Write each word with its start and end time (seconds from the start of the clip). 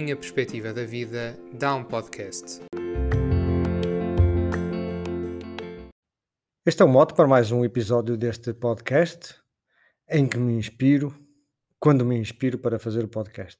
minha 0.00 0.16
perspectiva 0.16 0.72
da 0.72 0.86
vida 0.86 1.38
dá 1.52 1.74
um 1.74 1.84
podcast. 1.84 2.60
Este 6.64 6.80
é 6.80 6.84
o 6.86 6.88
mote 6.88 7.12
para 7.12 7.28
mais 7.28 7.52
um 7.52 7.62
episódio 7.66 8.16
deste 8.16 8.54
podcast 8.54 9.34
em 10.08 10.26
que 10.26 10.38
me 10.38 10.54
inspiro 10.54 11.14
quando 11.78 12.02
me 12.06 12.16
inspiro 12.16 12.56
para 12.56 12.78
fazer 12.78 13.04
o 13.04 13.08
podcast. 13.08 13.58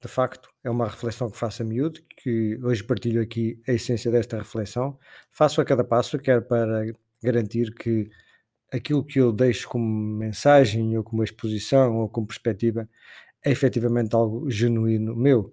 De 0.00 0.06
facto, 0.06 0.48
é 0.62 0.70
uma 0.70 0.86
reflexão 0.86 1.28
que 1.28 1.36
faço 1.36 1.62
a 1.62 1.66
miúdo, 1.66 2.00
que 2.16 2.56
hoje 2.62 2.84
partilho 2.84 3.20
aqui 3.20 3.60
a 3.66 3.72
essência 3.72 4.10
desta 4.10 4.38
reflexão. 4.38 4.96
Faço 5.32 5.60
a 5.60 5.64
cada 5.64 5.82
passo, 5.82 6.16
quer 6.16 6.42
para 6.42 6.94
garantir 7.20 7.74
que 7.74 8.08
aquilo 8.72 9.04
que 9.04 9.18
eu 9.18 9.32
deixo 9.32 9.68
como 9.68 9.84
mensagem, 9.84 10.96
ou 10.96 11.02
como 11.02 11.24
exposição, 11.24 11.96
ou 11.96 12.08
como 12.08 12.28
perspectiva, 12.28 12.88
é 13.44 13.50
efetivamente 13.50 14.14
algo 14.14 14.48
genuíno 14.48 15.16
meu. 15.16 15.52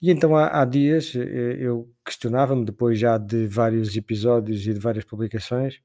E 0.00 0.10
então 0.10 0.34
há, 0.34 0.62
há 0.62 0.64
dias 0.64 1.14
eh, 1.14 1.56
eu 1.58 1.90
questionava-me, 2.04 2.64
depois 2.64 2.98
já 2.98 3.18
de 3.18 3.46
vários 3.46 3.94
episódios 3.96 4.66
e 4.66 4.72
de 4.72 4.80
várias 4.80 5.04
publicações, 5.04 5.80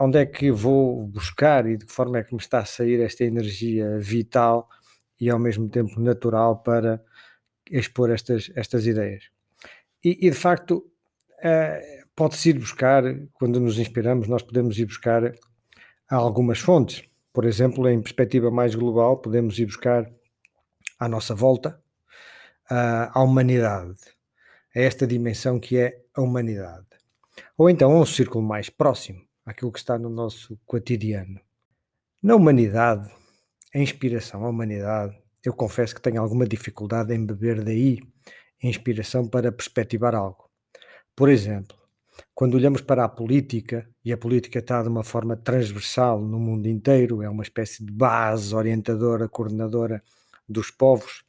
onde 0.00 0.18
é 0.18 0.26
que 0.26 0.50
vou 0.50 1.06
buscar 1.06 1.66
e 1.66 1.76
de 1.76 1.86
que 1.86 1.92
forma 1.92 2.18
é 2.18 2.24
que 2.24 2.34
me 2.34 2.40
está 2.40 2.60
a 2.60 2.64
sair 2.64 3.00
esta 3.00 3.24
energia 3.24 3.98
vital 3.98 4.68
e 5.20 5.30
ao 5.30 5.38
mesmo 5.38 5.68
tempo 5.68 6.00
natural 6.00 6.62
para 6.62 7.02
expor 7.70 8.10
estas, 8.10 8.50
estas 8.54 8.86
ideias. 8.86 9.24
E, 10.04 10.26
e 10.26 10.30
de 10.30 10.36
facto, 10.36 10.86
uh, 11.38 12.06
pode-se 12.14 12.50
ir 12.50 12.58
buscar, 12.58 13.02
quando 13.34 13.58
nos 13.60 13.78
inspiramos, 13.78 14.28
nós 14.28 14.42
podemos 14.42 14.78
ir 14.78 14.86
buscar 14.86 15.32
algumas 16.08 16.58
fontes. 16.58 17.02
Por 17.32 17.44
exemplo, 17.44 17.88
em 17.88 18.00
perspectiva 18.00 18.50
mais 18.50 18.74
global, 18.74 19.18
podemos 19.18 19.58
ir 19.58 19.66
buscar 19.66 20.10
à 20.98 21.08
nossa 21.08 21.34
volta 21.34 21.82
a 22.68 23.22
humanidade, 23.22 23.98
a 24.74 24.80
esta 24.80 25.06
dimensão 25.06 25.60
que 25.60 25.78
é 25.78 26.02
a 26.14 26.20
humanidade. 26.20 26.86
Ou 27.56 27.70
então 27.70 27.92
a 27.92 28.00
um 28.00 28.06
círculo 28.06 28.44
mais 28.44 28.70
próximo, 28.70 29.22
aquilo 29.44 29.72
que 29.72 29.78
está 29.78 29.98
no 29.98 30.08
nosso 30.08 30.58
cotidiano. 30.64 31.40
Na 32.22 32.34
humanidade, 32.34 33.10
a 33.74 33.78
inspiração, 33.78 34.44
a 34.44 34.48
humanidade, 34.48 35.16
eu 35.44 35.52
confesso 35.52 35.94
que 35.94 36.00
tenho 36.00 36.20
alguma 36.20 36.46
dificuldade 36.46 37.14
em 37.14 37.24
beber 37.24 37.62
daí 37.62 38.00
inspiração 38.62 39.28
para 39.28 39.52
perspectivar 39.52 40.14
algo. 40.14 40.50
Por 41.14 41.28
exemplo, 41.28 41.76
quando 42.34 42.54
olhamos 42.54 42.80
para 42.80 43.04
a 43.04 43.08
política, 43.08 43.88
e 44.04 44.12
a 44.12 44.16
política 44.16 44.58
está 44.58 44.82
de 44.82 44.88
uma 44.88 45.04
forma 45.04 45.36
transversal 45.36 46.20
no 46.20 46.38
mundo 46.38 46.66
inteiro, 46.66 47.22
é 47.22 47.28
uma 47.28 47.42
espécie 47.42 47.84
de 47.84 47.92
base 47.92 48.54
orientadora, 48.54 49.28
coordenadora 49.28 50.02
dos 50.48 50.70
povos, 50.70 51.24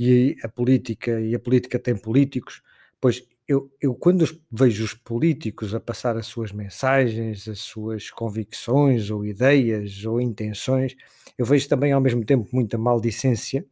e 0.00 0.34
a 0.42 0.48
política, 0.48 1.20
e 1.20 1.34
a 1.34 1.38
política 1.38 1.78
tem 1.78 1.94
políticos, 1.94 2.62
pois 2.98 3.22
eu, 3.46 3.70
eu, 3.82 3.94
quando 3.94 4.24
vejo 4.50 4.82
os 4.82 4.94
políticos 4.94 5.74
a 5.74 5.80
passar 5.80 6.16
as 6.16 6.26
suas 6.26 6.52
mensagens, 6.52 7.46
as 7.46 7.58
suas 7.58 8.10
convicções 8.10 9.10
ou 9.10 9.26
ideias 9.26 10.06
ou 10.06 10.18
intenções, 10.18 10.96
eu 11.36 11.44
vejo 11.44 11.68
também 11.68 11.92
ao 11.92 12.00
mesmo 12.00 12.24
tempo 12.24 12.48
muita 12.50 12.78
maldicência. 12.78 13.66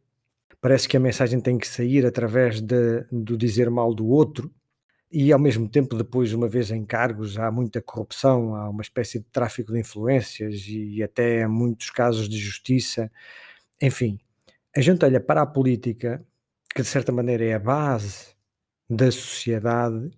Parece 0.61 0.87
que 0.87 0.97
a 0.97 0.99
mensagem 0.99 1.41
tem 1.41 1.57
que 1.57 1.67
sair 1.67 2.05
através 2.05 2.61
de, 2.61 3.05
do 3.11 3.35
dizer 3.35 3.71
mal 3.71 3.91
do 3.91 4.05
outro, 4.07 4.53
e 5.11 5.33
ao 5.33 5.39
mesmo 5.39 5.67
tempo, 5.67 5.95
depois, 5.95 6.31
uma 6.33 6.47
vez 6.47 6.69
em 6.69 6.85
cargos, 6.85 7.39
há 7.39 7.49
muita 7.51 7.81
corrupção, 7.81 8.55
há 8.55 8.69
uma 8.69 8.83
espécie 8.83 9.17
de 9.17 9.25
tráfico 9.31 9.73
de 9.73 9.79
influências 9.79 10.65
e 10.67 11.01
até 11.01 11.47
muitos 11.47 11.89
casos 11.89 12.29
de 12.29 12.37
justiça. 12.37 13.11
Enfim, 13.81 14.19
a 14.75 14.81
gente 14.81 15.03
olha 15.03 15.19
para 15.19 15.41
a 15.41 15.45
política, 15.45 16.25
que 16.73 16.81
de 16.81 16.87
certa 16.87 17.11
maneira 17.11 17.43
é 17.43 17.53
a 17.53 17.59
base 17.59 18.35
da 18.89 19.11
sociedade, 19.11 20.11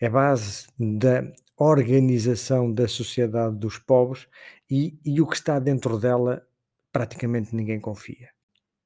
é 0.00 0.06
a 0.06 0.10
base 0.10 0.66
da 0.78 1.24
organização 1.56 2.72
da 2.72 2.88
sociedade 2.88 3.56
dos 3.56 3.78
povos 3.78 4.28
e, 4.70 4.98
e 5.04 5.20
o 5.20 5.26
que 5.26 5.36
está 5.36 5.58
dentro 5.58 5.98
dela 5.98 6.46
praticamente 6.92 7.54
ninguém 7.54 7.80
confia. 7.80 8.30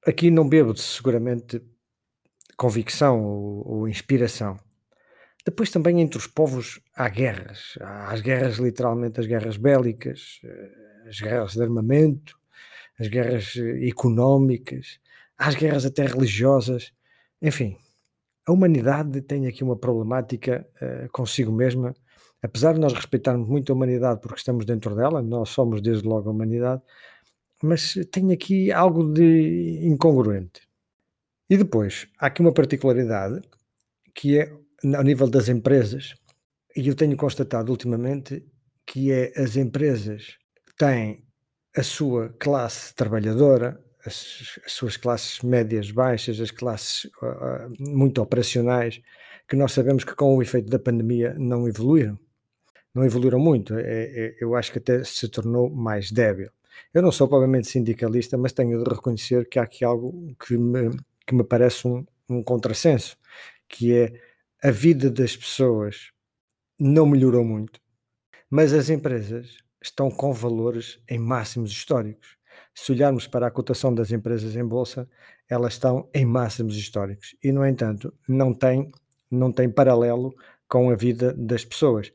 Aqui 0.06 0.30
não 0.30 0.48
bebo 0.48 0.76
seguramente 0.76 1.62
convicção 2.56 3.22
ou, 3.22 3.68
ou 3.68 3.88
inspiração. 3.88 4.58
Depois 5.44 5.70
também 5.70 6.00
entre 6.00 6.18
os 6.18 6.26
povos 6.26 6.80
há 6.94 7.08
guerras. 7.08 7.78
Há 7.80 8.12
as 8.12 8.20
guerras, 8.20 8.56
literalmente, 8.56 9.20
as 9.20 9.26
guerras 9.26 9.56
bélicas, 9.56 10.40
eh, 10.44 11.08
as 11.08 11.20
guerras 11.20 11.52
de 11.52 11.62
armamento, 11.62 12.37
as 12.98 13.08
guerras 13.08 13.54
eh, 13.56 13.88
económicas, 13.88 14.98
as 15.36 15.54
guerras 15.54 15.84
até 15.84 16.04
religiosas. 16.04 16.92
Enfim, 17.40 17.76
a 18.46 18.52
humanidade 18.52 19.20
tem 19.22 19.46
aqui 19.46 19.62
uma 19.62 19.76
problemática 19.76 20.66
uh, 20.80 21.08
consigo 21.12 21.52
mesma, 21.52 21.94
apesar 22.42 22.72
de 22.72 22.80
nós 22.80 22.92
respeitarmos 22.92 23.46
muito 23.46 23.70
a 23.70 23.74
humanidade 23.74 24.20
porque 24.20 24.38
estamos 24.38 24.64
dentro 24.64 24.96
dela, 24.96 25.22
nós 25.22 25.50
somos 25.50 25.80
desde 25.82 26.08
logo 26.08 26.28
a 26.28 26.32
humanidade, 26.32 26.82
mas 27.62 27.94
tem 28.10 28.32
aqui 28.32 28.72
algo 28.72 29.12
de 29.12 29.80
incongruente. 29.82 30.62
E 31.50 31.56
depois, 31.56 32.08
há 32.18 32.26
aqui 32.26 32.40
uma 32.40 32.52
particularidade 32.52 33.40
que 34.14 34.38
é 34.38 34.50
ao 34.96 35.02
nível 35.02 35.28
das 35.28 35.48
empresas, 35.48 36.14
e 36.74 36.88
eu 36.88 36.94
tenho 36.94 37.16
constatado 37.16 37.70
ultimamente 37.70 38.44
que 38.86 39.12
é 39.12 39.32
as 39.36 39.56
empresas 39.56 40.38
têm 40.78 41.27
a 41.78 41.82
sua 41.82 42.34
classe 42.38 42.92
trabalhadora, 42.94 43.80
as, 44.04 44.58
as, 44.66 44.72
suas 44.72 44.96
classes 44.96 45.40
médias 45.42 45.90
baixas, 45.92 46.40
as 46.40 46.50
classes 46.50 47.04
uh, 47.04 47.72
muito 47.78 48.20
operacionais, 48.20 49.00
que 49.48 49.54
nós 49.54 49.72
sabemos 49.72 50.02
que 50.02 50.14
com 50.14 50.36
o 50.36 50.42
efeito 50.42 50.68
da 50.68 50.78
pandemia 50.78 51.34
não 51.38 51.68
evoluíram. 51.68 52.18
Não 52.92 53.04
evoluíram 53.04 53.38
muito. 53.38 53.74
É, 53.74 53.82
é, 53.82 54.36
eu 54.40 54.56
acho 54.56 54.72
que 54.72 54.78
até 54.78 55.04
se 55.04 55.28
tornou 55.28 55.70
mais 55.70 56.10
débil. 56.10 56.50
Eu 56.92 57.00
não 57.00 57.12
sou 57.12 57.28
provavelmente 57.28 57.68
sindicalista, 57.68 58.36
mas 58.36 58.52
tenho 58.52 58.82
de 58.82 58.90
reconhecer 58.90 59.48
que 59.48 59.58
há 59.58 59.62
aqui 59.62 59.84
algo 59.84 60.34
que 60.44 60.56
me, 60.56 60.90
que 61.26 61.34
me 61.34 61.44
parece 61.44 61.86
um, 61.86 62.04
um 62.28 62.42
contrassenso, 62.42 63.16
que 63.68 63.94
é 63.94 64.12
a 64.62 64.70
vida 64.70 65.10
das 65.10 65.36
pessoas 65.36 66.10
não 66.78 67.06
melhorou 67.06 67.44
muito, 67.44 67.80
mas 68.50 68.72
as 68.72 68.90
empresas 68.90 69.58
estão 69.82 70.10
com 70.10 70.32
valores 70.32 71.00
em 71.08 71.18
máximos 71.18 71.70
históricos 71.70 72.38
se 72.80 72.92
olharmos 72.92 73.26
para 73.26 73.48
a 73.48 73.50
cotação 73.50 73.92
das 73.92 74.12
empresas 74.12 74.54
em 74.54 74.64
bolsa, 74.64 75.08
elas 75.48 75.72
estão 75.72 76.08
em 76.14 76.24
máximos 76.24 76.76
históricos 76.76 77.34
e, 77.42 77.50
no 77.50 77.66
entanto, 77.66 78.14
não 78.28 78.54
tem, 78.54 78.92
não 79.28 79.50
tem 79.50 79.68
paralelo 79.68 80.32
com 80.68 80.88
a 80.88 80.94
vida 80.94 81.34
das 81.34 81.64
pessoas. 81.64 82.12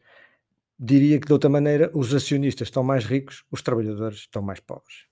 Diria 0.79 1.19
que, 1.19 1.27
de 1.27 1.33
outra 1.33 1.49
maneira, 1.49 1.91
os 1.93 2.13
acionistas 2.13 2.69
estão 2.69 2.81
mais 2.81 3.03
ricos, 3.03 3.43
os 3.51 3.61
trabalhadores 3.61 4.19
estão 4.19 4.41
mais 4.41 4.61
pobres. 4.61 5.05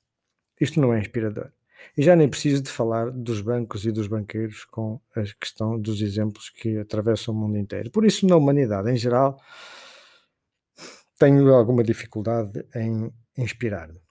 Isto 0.60 0.80
não 0.80 0.94
é 0.94 1.00
inspirador. 1.00 1.52
E 1.98 2.02
já 2.02 2.16
nem 2.16 2.30
preciso 2.30 2.62
de 2.62 2.70
falar 2.70 3.12
dos 3.12 3.42
bancos 3.42 3.86
e 3.86 3.92
dos 3.92 4.08
banqueiros 4.08 4.64
com 4.64 5.02
a 5.14 5.24
questão 5.38 5.78
dos 5.78 6.02
exemplos 6.02 6.50
que 6.50 6.78
atravessam 6.78 7.34
o 7.34 7.38
mundo 7.38 7.58
inteiro. 7.58 7.92
Por 7.92 8.06
isso, 8.06 8.26
na 8.26 8.38
humanidade 8.38 8.90
em 8.90 8.96
geral, 8.96 9.38
tenho 11.22 11.54
alguma 11.54 11.84
dificuldade 11.84 12.66
em 12.76 13.14
inspirar-me 13.38 14.02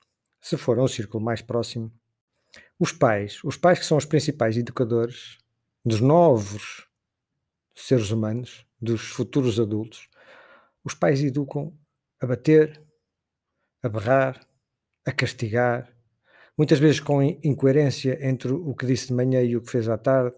se 0.41 0.57
for 0.57 0.79
a 0.79 0.85
um 0.85 0.89
círculo 0.89 1.23
mais 1.23 1.43
próximo, 1.43 1.93
os 2.79 2.93
pais, 2.93 3.41
os 3.45 3.57
pais 3.57 3.79
que 3.79 3.85
são 3.85 3.99
os 3.99 4.07
principais 4.07 4.57
educadores 4.57 5.39
dos 5.85 6.01
novos 6.01 6.89
seres 7.75 8.11
humanos, 8.11 8.67
dos 8.81 9.03
futuros 9.03 9.61
adultos, 9.61 10.09
os 10.83 10.95
pais 10.95 11.23
educam 11.23 11.77
a 12.21 12.27
bater, 12.27 12.83
a 13.83 13.89
berrar, 13.89 14.47
a 15.05 15.13
castigar, 15.13 15.93
muitas 16.57 16.79
vezes 16.79 17.01
com 17.01 17.23
incoerência 17.23 18.19
entre 18.27 18.53
o 18.53 18.75
que 18.75 18.87
disse 18.87 19.09
de 19.09 19.15
manhã 19.15 19.43
e 19.43 19.57
o 19.57 19.63
que 19.63 19.71
fez 19.71 19.89
à 19.89 19.99
tarde. 19.99 20.37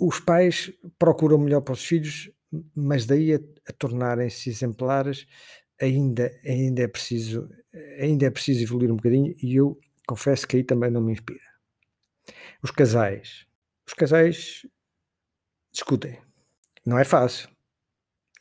Os 0.00 0.20
pais 0.20 0.72
procuram 0.98 1.38
melhor 1.38 1.62
para 1.62 1.72
os 1.72 1.84
filhos, 1.84 2.30
mas 2.74 3.06
daí 3.06 3.34
a, 3.34 3.40
a 3.68 3.72
tornarem-se 3.72 4.50
exemplares 4.50 5.26
ainda, 5.80 6.30
ainda, 6.44 6.82
é 6.82 6.88
preciso, 6.88 7.48
ainda 7.98 8.26
é 8.26 8.30
preciso 8.30 8.62
evoluir 8.62 8.90
um 8.92 8.96
bocadinho 8.96 9.34
e 9.42 9.56
eu 9.56 9.78
confesso 10.06 10.46
que 10.46 10.56
aí 10.56 10.64
também 10.64 10.90
não 10.90 11.00
me 11.00 11.12
inspira. 11.12 11.40
Os 12.62 12.70
casais. 12.70 13.46
Os 13.86 13.94
casais 13.94 14.66
discutem. 15.72 16.18
Não 16.84 16.98
é 16.98 17.04
fácil. 17.04 17.48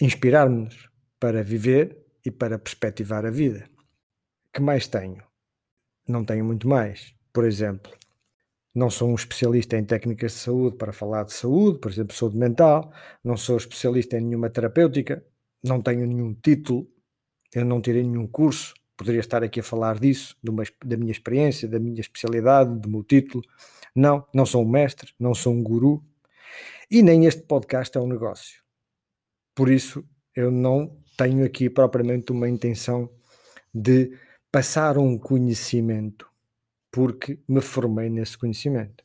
Inspirar-nos 0.01 0.89
para 1.19 1.43
viver 1.43 2.05
e 2.25 2.31
para 2.31 2.59
perspectivar 2.59 3.25
a 3.25 3.31
vida. 3.31 3.69
que 4.53 4.61
mais 4.61 4.87
tenho? 4.87 5.23
Não 6.07 6.25
tenho 6.25 6.43
muito 6.43 6.67
mais. 6.67 7.13
Por 7.31 7.45
exemplo, 7.45 7.91
não 8.73 8.89
sou 8.89 9.09
um 9.09 9.15
especialista 9.15 9.77
em 9.77 9.85
técnicas 9.85 10.33
de 10.33 10.37
saúde 10.39 10.77
para 10.77 10.93
falar 10.93 11.23
de 11.23 11.33
saúde, 11.33 11.79
por 11.79 11.91
exemplo, 11.91 12.15
saúde 12.15 12.37
mental, 12.37 12.91
não 13.23 13.37
sou 13.37 13.57
especialista 13.57 14.17
em 14.17 14.21
nenhuma 14.21 14.49
terapêutica, 14.49 15.25
não 15.63 15.81
tenho 15.81 16.05
nenhum 16.07 16.33
título 16.33 16.87
eu 17.53 17.65
não 17.65 17.81
tirei 17.81 18.03
nenhum 18.03 18.27
curso, 18.27 18.73
poderia 18.95 19.19
estar 19.19 19.43
aqui 19.43 19.59
a 19.59 19.63
falar 19.63 19.99
disso, 19.99 20.35
uma, 20.47 20.63
da 20.83 20.97
minha 20.97 21.11
experiência, 21.11 21.67
da 21.67 21.79
minha 21.79 22.01
especialidade, 22.01 22.79
do 22.79 22.89
meu 22.89 23.03
título. 23.03 23.43
Não, 23.95 24.25
não 24.33 24.45
sou 24.45 24.63
um 24.63 24.69
mestre, 24.69 25.13
não 25.19 25.33
sou 25.33 25.53
um 25.53 25.63
guru. 25.63 26.03
E 26.91 27.01
nem 27.01 27.25
este 27.25 27.43
podcast 27.43 27.97
é 27.97 28.01
um 28.01 28.07
negócio. 28.07 28.61
Por 29.55 29.69
isso, 29.69 30.03
eu 30.35 30.51
não 30.51 30.97
tenho 31.17 31.45
aqui 31.45 31.69
propriamente 31.69 32.31
uma 32.31 32.47
intenção 32.47 33.09
de 33.73 34.17
passar 34.51 34.97
um 34.97 35.17
conhecimento, 35.17 36.27
porque 36.91 37.39
me 37.47 37.61
formei 37.61 38.09
nesse 38.09 38.37
conhecimento. 38.37 39.03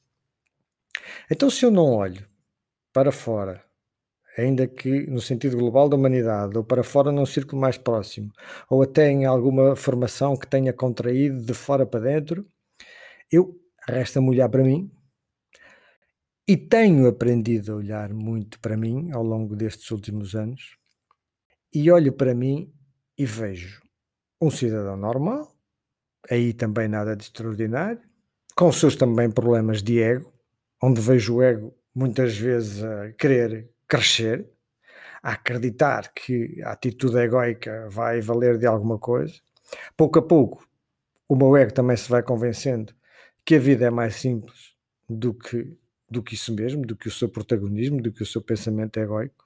Então, 1.31 1.50
se 1.50 1.64
eu 1.64 1.70
não 1.70 1.93
olho 1.93 2.26
para 2.93 3.12
fora, 3.12 3.63
ainda 4.36 4.66
que 4.66 5.06
no 5.06 5.20
sentido 5.20 5.56
global 5.56 5.88
da 5.88 5.96
humanidade, 5.96 6.56
ou 6.56 6.64
para 6.64 6.82
fora 6.82 7.12
num 7.12 7.26
círculo 7.26 7.60
mais 7.60 7.78
próximo, 7.78 8.32
ou 8.69 8.82
até 8.82 9.10
em 9.10 9.25
alguma 9.25 9.76
formação 9.76 10.36
que 10.36 10.46
tenha 10.46 10.72
contraído 10.72 11.44
de 11.44 11.54
fora 11.54 11.86
para 11.86 12.00
dentro, 12.00 12.46
eu 13.31 13.58
resta-me 13.88 14.31
olhar 14.31 14.48
para 14.48 14.62
mim. 14.62 14.90
E 16.46 16.56
tenho 16.56 17.08
aprendido 17.08 17.72
a 17.72 17.76
olhar 17.76 18.12
muito 18.12 18.60
para 18.60 18.76
mim 18.76 19.10
ao 19.12 19.22
longo 19.22 19.56
destes 19.56 19.90
últimos 19.90 20.34
anos. 20.34 20.76
E 21.72 21.90
olho 21.90 22.12
para 22.12 22.34
mim 22.34 22.72
e 23.16 23.25
vejo 23.25 23.82
um 24.40 24.50
cidadão 24.50 24.96
normal, 24.96 25.56
aí 26.30 26.52
também 26.52 26.87
nada 26.87 27.16
de 27.16 27.25
extraordinário, 27.25 28.00
com 28.54 28.70
seus 28.70 28.94
também 28.94 29.30
problemas 29.30 29.82
de 29.82 30.00
ego, 30.00 30.32
onde 30.82 31.00
vejo 31.00 31.37
o 31.37 31.42
ego 31.42 31.75
muitas 31.94 32.37
vezes 32.37 32.82
a 32.82 33.12
querer 33.12 33.74
crescer, 33.94 34.50
a 35.23 35.32
acreditar 35.32 36.12
que 36.12 36.61
a 36.62 36.73
atitude 36.73 37.17
egoica 37.17 37.88
vai 37.88 38.20
valer 38.20 38.58
de 38.58 38.67
alguma 38.67 38.99
coisa. 38.99 39.35
Pouco 39.96 40.19
a 40.19 40.23
pouco, 40.23 40.69
o 41.29 41.37
meu 41.37 41.56
ego 41.56 41.73
também 41.73 41.96
se 41.96 42.11
vai 42.11 42.23
convencendo 42.23 42.93
que 43.44 43.55
a 43.55 43.58
vida 43.58 43.87
é 43.87 43.91
mais 43.91 44.17
simples 44.17 44.75
do 45.08 45.32
que, 45.32 45.79
do 46.11 46.23
que 46.23 46.35
isso 46.35 46.52
mesmo, 46.52 46.85
do 46.85 46.96
que 46.96 47.06
o 47.06 47.11
seu 47.11 47.29
protagonismo, 47.29 48.02
do 48.02 48.12
que 48.12 48.23
o 48.23 48.26
seu 48.26 48.43
pensamento 48.43 48.99
egoico. 48.99 49.44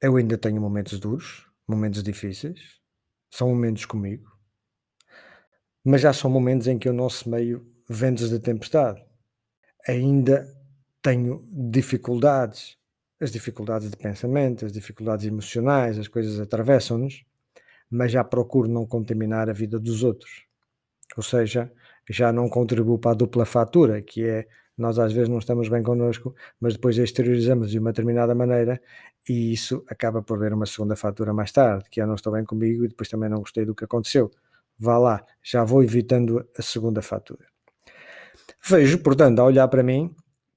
Eu 0.00 0.16
ainda 0.16 0.38
tenho 0.38 0.60
momentos 0.60 1.00
duros, 1.00 1.46
momentos 1.66 2.04
difíceis, 2.04 2.80
são 3.30 3.48
momentos 3.48 3.84
comigo, 3.84 4.30
mas 5.84 6.02
já 6.02 6.12
são 6.12 6.30
momentos 6.30 6.68
em 6.68 6.78
que 6.78 6.88
eu 6.88 6.92
não 6.92 7.10
semeio 7.10 7.66
ventos 7.88 8.30
de 8.30 8.38
tempestade. 8.38 9.04
Ainda 9.86 10.46
tenho 11.02 11.44
dificuldades, 11.50 12.77
as 13.20 13.30
dificuldades 13.30 13.90
de 13.90 13.96
pensamento, 13.96 14.64
as 14.64 14.72
dificuldades 14.72 15.26
emocionais, 15.26 15.98
as 15.98 16.08
coisas 16.08 16.38
atravessam-nos, 16.38 17.24
mas 17.90 18.12
já 18.12 18.22
procuro 18.22 18.68
não 18.68 18.86
contaminar 18.86 19.48
a 19.48 19.52
vida 19.52 19.78
dos 19.78 20.02
outros. 20.02 20.44
Ou 21.16 21.22
seja, 21.22 21.72
já 22.08 22.32
não 22.32 22.48
contribuo 22.48 22.98
para 22.98 23.12
a 23.12 23.14
dupla 23.14 23.44
fatura, 23.44 24.02
que 24.02 24.24
é 24.24 24.46
nós 24.76 24.98
às 24.98 25.12
vezes 25.12 25.28
não 25.28 25.38
estamos 25.38 25.68
bem 25.68 25.82
connosco, 25.82 26.34
mas 26.60 26.74
depois 26.74 26.96
exteriorizamos 26.96 27.70
de 27.70 27.80
uma 27.80 27.90
determinada 27.90 28.32
maneira 28.34 28.80
e 29.28 29.52
isso 29.52 29.84
acaba 29.88 30.22
por 30.22 30.38
ver 30.38 30.52
uma 30.52 30.66
segunda 30.66 30.94
fatura 30.94 31.34
mais 31.34 31.50
tarde, 31.50 31.84
que 31.90 32.00
eu 32.00 32.06
não 32.06 32.14
estou 32.14 32.32
bem 32.32 32.44
comigo 32.44 32.84
e 32.84 32.88
depois 32.88 33.08
também 33.08 33.28
não 33.28 33.40
gostei 33.40 33.64
do 33.64 33.74
que 33.74 33.84
aconteceu. 33.84 34.30
Vá 34.78 34.96
lá, 34.96 35.26
já 35.42 35.64
vou 35.64 35.82
evitando 35.82 36.46
a 36.56 36.62
segunda 36.62 37.02
fatura. 37.02 37.44
Vejo, 38.64 39.02
portanto, 39.02 39.40
a 39.40 39.44
olhar 39.44 39.66
para 39.66 39.82
mim, 39.82 40.14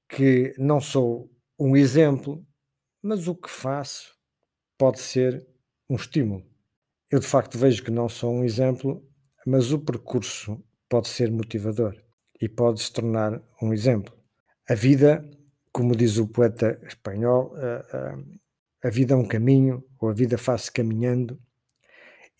que 0.07 0.53
não 0.57 0.79
sou 0.79 1.29
um 1.59 1.75
exemplo, 1.75 2.45
mas 3.01 3.27
o 3.27 3.35
que 3.35 3.49
faço 3.49 4.15
pode 4.77 4.99
ser 4.99 5.45
um 5.89 5.95
estímulo. 5.95 6.45
Eu 7.09 7.19
de 7.19 7.27
facto 7.27 7.57
vejo 7.57 7.83
que 7.83 7.91
não 7.91 8.07
sou 8.07 8.33
um 8.33 8.43
exemplo, 8.43 9.05
mas 9.45 9.71
o 9.71 9.79
percurso 9.79 10.63
pode 10.89 11.07
ser 11.07 11.31
motivador 11.31 11.95
e 12.41 12.47
pode 12.47 12.81
se 12.81 12.91
tornar 12.91 13.41
um 13.61 13.73
exemplo. 13.73 14.13
A 14.69 14.75
vida, 14.75 15.29
como 15.71 15.95
diz 15.95 16.17
o 16.17 16.27
poeta 16.27 16.79
espanhol, 16.87 17.53
a, 17.55 17.97
a, 17.97 18.87
a 18.87 18.89
vida 18.89 19.13
é 19.13 19.17
um 19.17 19.27
caminho, 19.27 19.83
ou 19.99 20.09
a 20.09 20.13
vida 20.13 20.37
faz-se 20.37 20.71
caminhando, 20.71 21.39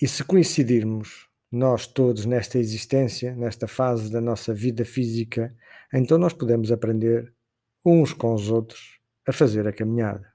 e 0.01 0.07
se 0.07 0.23
coincidirmos 0.23 1.29
nós 1.51 1.85
todos 1.85 2.25
nesta 2.25 2.57
existência, 2.57 3.35
nesta 3.35 3.67
fase 3.67 4.11
da 4.11 4.21
nossa 4.21 4.53
vida 4.53 4.85
física, 4.85 5.53
então 5.93 6.17
nós 6.17 6.33
podemos 6.33 6.71
aprender 6.71 7.33
uns 7.85 8.13
com 8.13 8.33
os 8.33 8.49
outros 8.49 8.99
a 9.27 9.33
fazer 9.33 9.67
a 9.67 9.73
caminhada. 9.73 10.30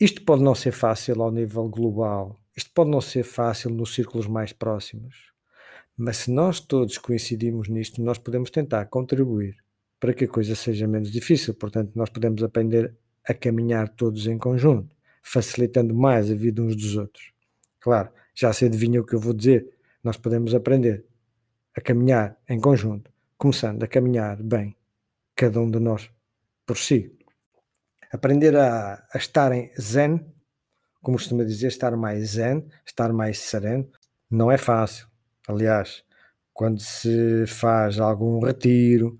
Isto 0.00 0.24
pode 0.24 0.42
não 0.42 0.54
ser 0.54 0.72
fácil 0.72 1.20
ao 1.22 1.30
nível 1.30 1.68
global, 1.68 2.40
isto 2.56 2.70
pode 2.72 2.88
não 2.88 3.02
ser 3.02 3.22
fácil 3.22 3.70
nos 3.70 3.94
círculos 3.94 4.26
mais 4.26 4.50
próximos, 4.50 5.30
mas 5.94 6.16
se 6.16 6.30
nós 6.30 6.58
todos 6.58 6.96
coincidimos 6.96 7.68
nisto, 7.68 8.02
nós 8.02 8.16
podemos 8.16 8.50
tentar 8.50 8.86
contribuir 8.86 9.58
para 10.00 10.14
que 10.14 10.24
a 10.24 10.28
coisa 10.28 10.56
seja 10.56 10.88
menos 10.88 11.12
difícil. 11.12 11.52
Portanto, 11.52 11.92
nós 11.94 12.08
podemos 12.08 12.42
aprender 12.42 12.96
a 13.28 13.34
caminhar 13.34 13.90
todos 13.90 14.26
em 14.26 14.38
conjunto, 14.38 14.96
facilitando 15.22 15.94
mais 15.94 16.30
a 16.30 16.34
vida 16.34 16.62
uns 16.62 16.74
dos 16.74 16.96
outros. 16.96 17.30
Claro, 17.78 18.08
já 18.34 18.50
se 18.54 18.64
adivinha 18.64 19.02
o 19.02 19.04
que 19.04 19.14
eu 19.14 19.20
vou 19.20 19.34
dizer. 19.34 19.68
Nós 20.02 20.16
podemos 20.16 20.54
aprender 20.54 21.04
a 21.76 21.80
caminhar 21.82 22.38
em 22.48 22.58
conjunto, 22.58 23.12
começando 23.36 23.82
a 23.82 23.86
caminhar 23.86 24.42
bem, 24.42 24.74
cada 25.36 25.60
um 25.60 25.70
de 25.70 25.78
nós 25.78 26.10
por 26.64 26.78
si. 26.78 27.14
Aprender 28.12 28.56
a, 28.56 29.06
a 29.12 29.18
estar 29.18 29.52
em 29.52 29.70
zen, 29.80 30.24
como 31.02 31.16
costuma 31.16 31.44
dizer, 31.44 31.68
estar 31.68 31.96
mais 31.96 32.30
zen, 32.30 32.66
estar 32.84 33.12
mais 33.12 33.38
sereno, 33.38 33.88
não 34.30 34.50
é 34.50 34.58
fácil. 34.58 35.06
Aliás, 35.48 36.04
quando 36.52 36.80
se 36.80 37.46
faz 37.46 37.98
algum 37.98 38.40
retiro, 38.40 39.18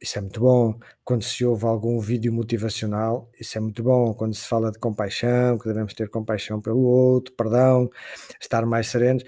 isso 0.00 0.18
é 0.18 0.20
muito 0.22 0.40
bom. 0.40 0.78
Quando 1.04 1.22
se 1.22 1.44
ouve 1.44 1.66
algum 1.66 2.00
vídeo 2.00 2.32
motivacional, 2.32 3.30
isso 3.38 3.58
é 3.58 3.60
muito 3.60 3.82
bom. 3.82 4.14
Quando 4.14 4.34
se 4.34 4.46
fala 4.46 4.70
de 4.70 4.78
compaixão, 4.78 5.58
que 5.58 5.66
devemos 5.68 5.92
ter 5.94 6.08
compaixão 6.08 6.60
pelo 6.60 6.80
outro, 6.80 7.34
perdão, 7.34 7.90
estar 8.40 8.64
mais 8.64 8.88
serenos, 8.88 9.24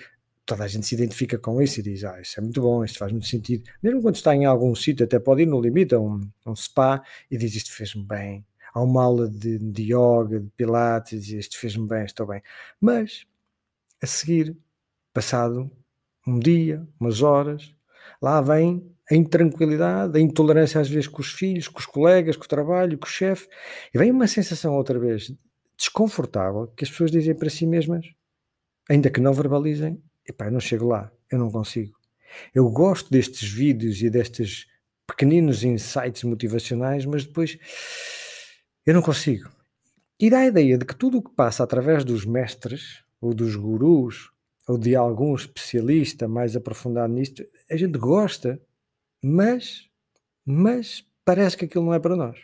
toda 0.46 0.64
a 0.64 0.68
gente 0.68 0.86
se 0.86 0.94
identifica 0.94 1.38
com 1.38 1.60
isso 1.60 1.80
e 1.80 1.82
diz: 1.82 2.04
Ah, 2.04 2.20
isso 2.20 2.38
é 2.40 2.42
muito 2.42 2.60
bom, 2.60 2.84
isto 2.84 2.98
faz 2.98 3.12
muito 3.12 3.26
sentido. 3.26 3.64
Mesmo 3.82 4.00
quando 4.02 4.16
está 4.16 4.34
em 4.34 4.44
algum 4.44 4.74
sítio, 4.74 5.04
até 5.04 5.18
pode 5.18 5.42
ir 5.42 5.46
no 5.46 5.60
limite 5.60 5.94
a 5.94 6.00
um, 6.00 6.20
um 6.46 6.56
spa 6.56 7.02
e 7.30 7.36
diz: 7.36 7.54
Isto 7.54 7.72
fez-me 7.72 8.04
bem. 8.04 8.44
Há 8.72 8.82
uma 8.82 9.02
aula 9.02 9.28
de, 9.28 9.58
de 9.58 9.92
yoga, 9.92 10.40
de 10.40 10.48
pilates, 10.56 11.28
e 11.28 11.38
Isto 11.38 11.58
fez-me 11.58 11.86
bem, 11.86 12.04
estou 12.04 12.26
bem. 12.26 12.42
Mas, 12.80 13.26
a 14.02 14.06
seguir, 14.06 14.56
passado 15.12 15.70
um 16.26 16.38
dia, 16.38 16.86
umas 16.98 17.20
horas, 17.20 17.74
lá 18.20 18.40
vem 18.40 18.90
a 19.10 19.14
intranquilidade, 19.14 20.16
a 20.16 20.20
intolerância 20.20 20.80
às 20.80 20.88
vezes 20.88 21.08
com 21.08 21.20
os 21.20 21.32
filhos, 21.32 21.68
com 21.68 21.78
os 21.78 21.87
colegas, 21.87 22.37
com 22.37 22.44
o 22.44 22.49
trabalho, 22.49 22.97
com 22.97 23.06
o 23.06 23.11
chefe, 23.11 23.49
e 23.92 23.99
vem 23.99 24.11
uma 24.11 24.26
sensação 24.26 24.75
outra 24.75 24.99
vez 24.99 25.32
desconfortável 25.76 26.68
que 26.76 26.85
as 26.85 26.90
pessoas 26.90 27.11
dizem 27.11 27.35
para 27.35 27.50
si 27.50 27.66
mesmas, 27.66 28.06
ainda 28.88 29.11
que 29.11 29.20
não 29.20 29.32
verbalizem, 29.32 30.02
epá, 30.26 30.47
eu 30.47 30.52
não 30.52 30.61
chego 30.61 30.87
lá, 30.87 31.11
eu 31.30 31.38
não 31.38 31.50
consigo. 31.50 31.99
Eu 32.54 32.70
gosto 32.70 33.11
destes 33.11 33.50
vídeos 33.50 34.00
e 34.00 34.08
destes 34.08 34.66
pequeninos 35.06 35.64
insights 35.64 36.23
motivacionais, 36.23 37.04
mas 37.04 37.26
depois 37.26 37.58
eu 38.84 38.94
não 38.94 39.02
consigo. 39.02 39.50
E 40.18 40.30
dá 40.30 40.38
a 40.38 40.46
ideia 40.46 40.78
de 40.78 40.84
que 40.84 40.94
tudo 40.94 41.18
o 41.18 41.22
que 41.22 41.34
passa 41.34 41.64
através 41.64 42.04
dos 42.04 42.24
mestres 42.24 43.04
ou 43.20 43.34
dos 43.34 43.56
gurus 43.56 44.30
ou 44.68 44.78
de 44.78 44.94
algum 44.94 45.34
especialista 45.34 46.28
mais 46.28 46.54
aprofundado 46.54 47.12
nisto, 47.12 47.44
a 47.70 47.76
gente 47.76 47.98
gosta, 47.98 48.60
mas, 49.22 49.88
mas 50.44 51.04
parece 51.24 51.56
que 51.56 51.64
aquilo 51.64 51.84
não 51.86 51.94
é 51.94 51.98
para 51.98 52.16
nós. 52.16 52.38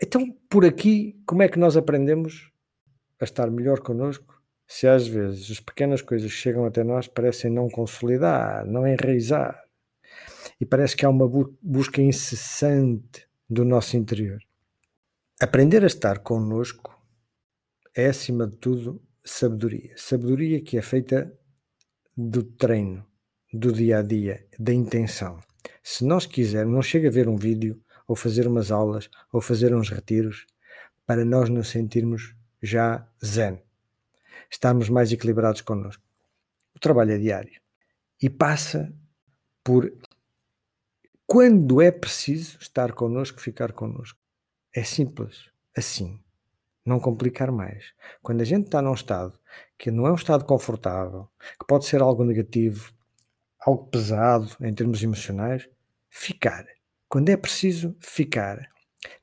Então, 0.00 0.28
por 0.50 0.64
aqui, 0.64 1.20
como 1.24 1.42
é 1.42 1.48
que 1.48 1.58
nós 1.58 1.76
aprendemos 1.76 2.50
a 3.20 3.24
estar 3.24 3.50
melhor 3.50 3.80
connosco? 3.80 4.42
Se 4.66 4.88
às 4.88 5.06
vezes 5.06 5.50
as 5.50 5.60
pequenas 5.60 6.02
coisas 6.02 6.30
que 6.30 6.36
chegam 6.36 6.64
até 6.64 6.82
nós 6.82 7.06
parecem 7.06 7.50
não 7.50 7.68
consolidar, 7.68 8.66
não 8.66 8.86
enraizar, 8.86 9.62
e 10.60 10.66
parece 10.66 10.96
que 10.96 11.04
há 11.04 11.08
uma 11.08 11.28
busca 11.60 12.00
incessante 12.00 13.28
do 13.48 13.64
nosso 13.64 13.96
interior. 13.96 14.40
Aprender 15.42 15.82
a 15.82 15.88
estar 15.88 16.20
connosco 16.20 16.96
é, 17.96 18.06
acima 18.06 18.46
de 18.46 18.56
tudo, 18.58 19.02
sabedoria. 19.24 19.92
Sabedoria 19.96 20.62
que 20.62 20.78
é 20.78 20.82
feita 20.82 21.36
do 22.16 22.44
treino, 22.44 23.04
do 23.52 23.72
dia 23.72 23.98
a 23.98 24.02
dia, 24.02 24.46
da 24.56 24.72
intenção. 24.72 25.40
Se 25.82 26.04
nós 26.04 26.26
quisermos, 26.26 26.72
não 26.72 26.80
chega 26.80 27.08
a 27.08 27.10
ver 27.10 27.28
um 27.28 27.34
vídeo, 27.34 27.82
ou 28.06 28.14
fazer 28.14 28.46
umas 28.46 28.70
aulas, 28.70 29.10
ou 29.32 29.40
fazer 29.40 29.74
uns 29.74 29.88
retiros, 29.90 30.46
para 31.04 31.24
nós 31.24 31.48
nos 31.48 31.70
sentirmos 31.70 32.36
já 32.62 33.04
zen. 33.24 33.60
Estarmos 34.48 34.88
mais 34.88 35.10
equilibrados 35.10 35.62
connosco. 35.62 36.04
O 36.72 36.78
trabalho 36.78 37.14
é 37.14 37.18
diário. 37.18 37.60
E 38.22 38.30
passa 38.30 38.94
por, 39.64 39.92
quando 41.26 41.82
é 41.82 41.90
preciso 41.90 42.58
estar 42.60 42.92
connosco, 42.92 43.40
ficar 43.40 43.72
connosco. 43.72 44.21
É 44.74 44.82
simples, 44.82 45.50
assim 45.76 46.22
não 46.84 46.98
complicar 46.98 47.50
mais. 47.50 47.92
Quando 48.22 48.40
a 48.40 48.44
gente 48.44 48.66
está 48.66 48.82
num 48.82 48.94
estado 48.94 49.38
que 49.78 49.90
não 49.90 50.06
é 50.06 50.12
um 50.12 50.16
estado 50.16 50.44
confortável, 50.44 51.28
que 51.58 51.66
pode 51.66 51.86
ser 51.86 52.02
algo 52.02 52.24
negativo, 52.24 52.92
algo 53.60 53.86
pesado 53.86 54.48
em 54.60 54.74
termos 54.74 55.02
emocionais, 55.02 55.68
ficar. 56.10 56.66
Quando 57.08 57.28
é 57.28 57.36
preciso, 57.36 57.96
ficar. 58.00 58.68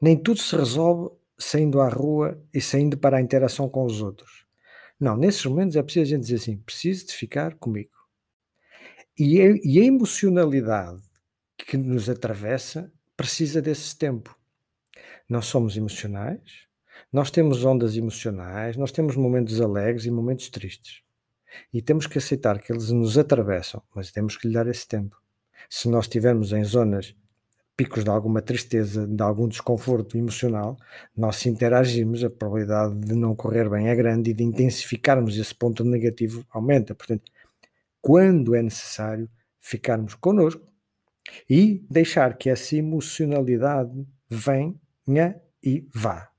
Nem 0.01 0.17
tudo 0.17 0.39
se 0.39 0.55
resolve 0.55 1.15
saindo 1.37 1.81
à 1.81 1.89
rua 1.89 2.41
e 2.53 2.61
saindo 2.61 2.97
para 2.97 3.17
a 3.17 3.21
interação 3.21 3.69
com 3.69 3.85
os 3.85 4.01
outros. 4.01 4.45
Não, 4.99 5.15
nesses 5.15 5.45
momentos 5.45 5.75
é 5.75 5.83
preciso 5.83 6.03
a 6.03 6.17
gente 6.17 6.21
dizer 6.21 6.35
assim: 6.35 6.57
preciso 6.57 7.07
de 7.07 7.13
ficar 7.13 7.55
comigo. 7.55 7.91
E 9.17 9.41
a, 9.41 9.45
e 9.63 9.79
a 9.79 9.83
emocionalidade 9.83 11.01
que 11.57 11.77
nos 11.77 12.09
atravessa 12.09 12.91
precisa 13.15 13.61
desse 13.61 13.97
tempo. 13.97 14.38
Nós 15.29 15.45
somos 15.45 15.77
emocionais, 15.77 16.67
nós 17.13 17.29
temos 17.29 17.63
ondas 17.63 17.95
emocionais, 17.95 18.75
nós 18.75 18.91
temos 18.91 19.15
momentos 19.15 19.61
alegres 19.61 20.05
e 20.05 20.11
momentos 20.11 20.49
tristes. 20.49 21.03
E 21.71 21.81
temos 21.81 22.07
que 22.07 22.17
aceitar 22.17 22.59
que 22.59 22.71
eles 22.71 22.89
nos 22.89 23.17
atravessam, 23.17 23.81
mas 23.93 24.11
temos 24.11 24.35
que 24.35 24.47
lhe 24.47 24.53
dar 24.53 24.67
esse 24.67 24.87
tempo. 24.87 25.15
Se 25.69 25.87
nós 25.87 26.05
estivermos 26.05 26.51
em 26.51 26.63
zonas, 26.63 27.15
picos 27.77 28.03
de 28.03 28.09
alguma 28.09 28.41
tristeza, 28.41 29.07
de 29.07 29.21
algum 29.21 29.47
desconforto 29.47 30.17
emocional, 30.17 30.75
nós 31.15 31.37
se 31.37 31.47
interagimos, 31.47 32.23
a 32.23 32.29
probabilidade 32.29 32.99
de 32.99 33.13
não 33.13 33.35
correr 33.35 33.69
bem 33.69 33.87
é 33.87 33.95
grande 33.95 34.31
e 34.31 34.33
de 34.33 34.43
intensificarmos 34.43 35.37
esse 35.37 35.53
ponto 35.53 35.83
negativo 35.83 36.45
aumenta. 36.49 36.93
Portanto, 36.95 37.31
quando 38.01 38.55
é 38.55 38.61
necessário, 38.61 39.29
ficarmos 39.59 40.15
connosco 40.15 40.61
e 41.49 41.85
deixar 41.89 42.37
que 42.37 42.49
essa 42.49 42.75
emocionalidade 42.75 44.05
venha 45.09 45.41
e 45.63 45.87
vá. 45.93 46.29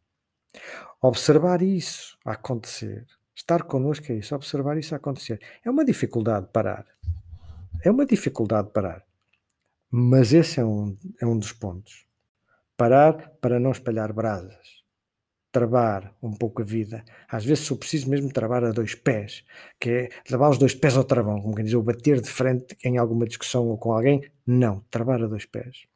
Observar 1.03 1.61
isso 1.61 2.17
acontecer, 2.25 3.07
estar 3.35 3.65
connosco 3.65 4.13
é 4.13 4.17
isso, 4.17 4.35
observar 4.35 4.79
isso 4.79 4.95
acontecer. 4.95 5.41
É 5.65 5.71
uma 5.71 5.85
dificuldade 5.85 6.47
parar. 6.53 6.87
É 7.85 7.91
uma 7.91 8.07
dificuldade 8.07 8.71
parar. 8.71 9.05
Mas 9.91 10.33
esse 10.33 10.61
é 10.61 10.65
um, 10.65 10.97
é 11.21 11.27
um 11.27 11.37
dos 11.37 11.53
pontos. 11.53 12.07
Parar 12.77 13.31
para 13.41 13.59
não 13.59 13.73
espalhar 13.73 14.13
brasas 14.13 14.81
travar 15.53 16.15
um 16.23 16.33
pouco 16.33 16.63
a 16.63 16.65
vida. 16.65 17.05
Às 17.29 17.45
vezes 17.45 17.65
sou 17.65 17.77
preciso 17.77 18.09
mesmo 18.09 18.33
travar 18.33 18.63
a 18.63 18.71
dois 18.71 18.95
pés, 18.95 19.45
que 19.81 19.91
é 19.91 20.09
travar 20.25 20.49
os 20.49 20.59
dois 20.59 20.77
pés 20.77 20.97
ao 20.97 21.03
travão, 21.03 21.43
como 21.43 21.57
quem 21.57 21.65
diz, 21.65 21.75
ou 21.75 21.83
bater 21.83 22.21
de 22.21 22.31
frente 22.31 22.77
em 22.85 22.99
alguma 22.99 23.27
discussão 23.27 23.67
ou 23.67 23.77
com 23.77 23.93
alguém. 23.93 24.23
Não, 24.47 24.79
travar 24.91 25.21
a 25.21 25.27
dois 25.27 25.45
pés. 25.47 25.90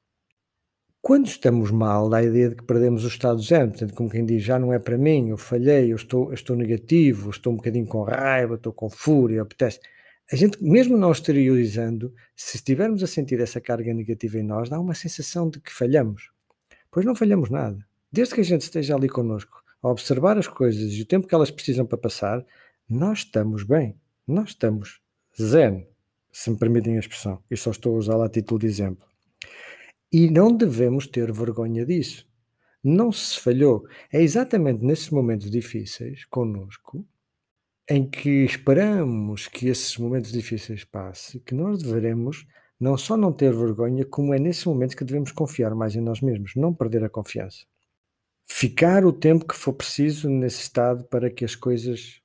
Quando 1.05 1.27
estamos 1.27 1.71
mal, 1.71 2.09
dá 2.09 2.17
a 2.17 2.23
ideia 2.23 2.49
de 2.49 2.55
que 2.55 2.65
perdemos 2.65 3.05
o 3.05 3.09
estado 3.09 3.39
zen, 3.39 3.69
portanto, 3.69 3.93
como 3.93 4.09
quem 4.09 4.25
diz, 4.25 4.43
já 4.43 4.59
não 4.59 4.73
é 4.73 4.79
para 4.79 4.97
mim, 4.97 5.29
eu 5.29 5.37
falhei, 5.37 5.93
eu 5.93 5.97
estou, 5.97 6.29
eu 6.29 6.33
estou 6.33 6.57
negativo, 6.57 7.29
estou 7.29 7.53
um 7.53 7.57
bocadinho 7.57 7.87
com 7.87 8.05
raiva, 8.05 8.55
estou 8.55 8.73
com 8.73 8.89
fúria, 8.89 9.43
apetece. 9.43 9.81
A 10.33 10.35
gente, 10.35 10.65
mesmo 10.65 10.97
não 10.97 11.13
exteriorizando, 11.13 12.11
se 12.35 12.57
estivermos 12.57 13.03
a 13.03 13.07
sentir 13.07 13.39
essa 13.39 13.61
carga 13.61 13.93
negativa 13.93 14.39
em 14.39 14.43
nós, 14.43 14.71
dá 14.71 14.81
uma 14.81 14.95
sensação 14.95 15.51
de 15.51 15.61
que 15.61 15.71
falhamos. 15.71 16.31
Pois 16.91 17.05
não 17.05 17.15
falhamos 17.15 17.51
nada 17.51 17.87
Desde 18.11 18.35
que 18.35 18.41
a 18.41 18.45
gente 18.45 18.63
esteja 18.63 18.97
ali 18.97 19.11
connosco, 19.11 19.63
a 19.83 19.91
observar 19.91 20.39
as 20.39 20.49
coisas 20.49 20.91
e 20.91 21.03
o 21.03 21.07
tempo 21.07 21.27
que 21.27 21.35
elas 21.35 21.51
precisam 21.51 21.85
para 21.85 21.99
passar, 21.99 22.43
nós 22.89 23.19
estamos 23.19 23.63
bem. 23.63 23.95
Nós 24.27 24.51
estamos 24.51 25.03
zen, 25.39 25.87
se 26.33 26.49
me 26.49 26.57
permitem 26.57 26.97
a 26.97 27.01
expressão. 27.01 27.43
E 27.51 27.59
só 27.59 27.73
estou 27.73 27.95
a 27.95 27.99
usá-la 27.99 28.25
a 28.25 28.31
título 28.31 28.59
de 28.59 28.69
exemplo. 28.69 29.07
E 30.15 30.31
não 30.31 30.57
devemos 30.57 31.07
ter 31.09 31.33
vergonha 31.33 31.85
disso. 31.85 32.27
Não 32.83 33.11
se 33.11 33.41
falhou. 33.41 33.85
É 34.13 34.23
exatamente 34.23 34.85
nesses 34.85 35.11
momentos 35.11 35.51
difíceis 35.51 36.25
connosco, 36.27 37.05
em 37.91 38.09
que 38.09 38.45
esperamos 38.45 39.49
que 39.49 39.67
esses 39.69 39.99
momentos 39.99 40.31
difíceis 40.31 40.85
passem, 40.85 41.41
que 41.41 41.55
nós 41.55 41.83
devemos 41.83 42.47
não 42.79 42.97
só 42.97 43.17
não 43.17 43.33
ter 43.33 43.53
vergonha, 43.53 44.05
como 44.05 44.33
é 44.33 44.39
nesses 44.39 44.65
momentos 44.65 44.95
que 44.95 45.05
devemos 45.05 45.33
confiar 45.33 45.75
mais 45.75 45.97
em 45.97 46.01
nós 46.01 46.21
mesmos, 46.21 46.55
não 46.55 46.73
perder 46.73 47.03
a 47.03 47.09
confiança 47.09 47.65
ficar 48.47 49.05
o 49.05 49.13
tempo 49.13 49.47
que 49.47 49.57
for 49.57 49.73
preciso 49.73 50.29
nesse 50.29 50.63
estado 50.63 51.05
para 51.05 51.31
que 51.31 51.45
as 51.45 51.55
coisas 51.55 52.21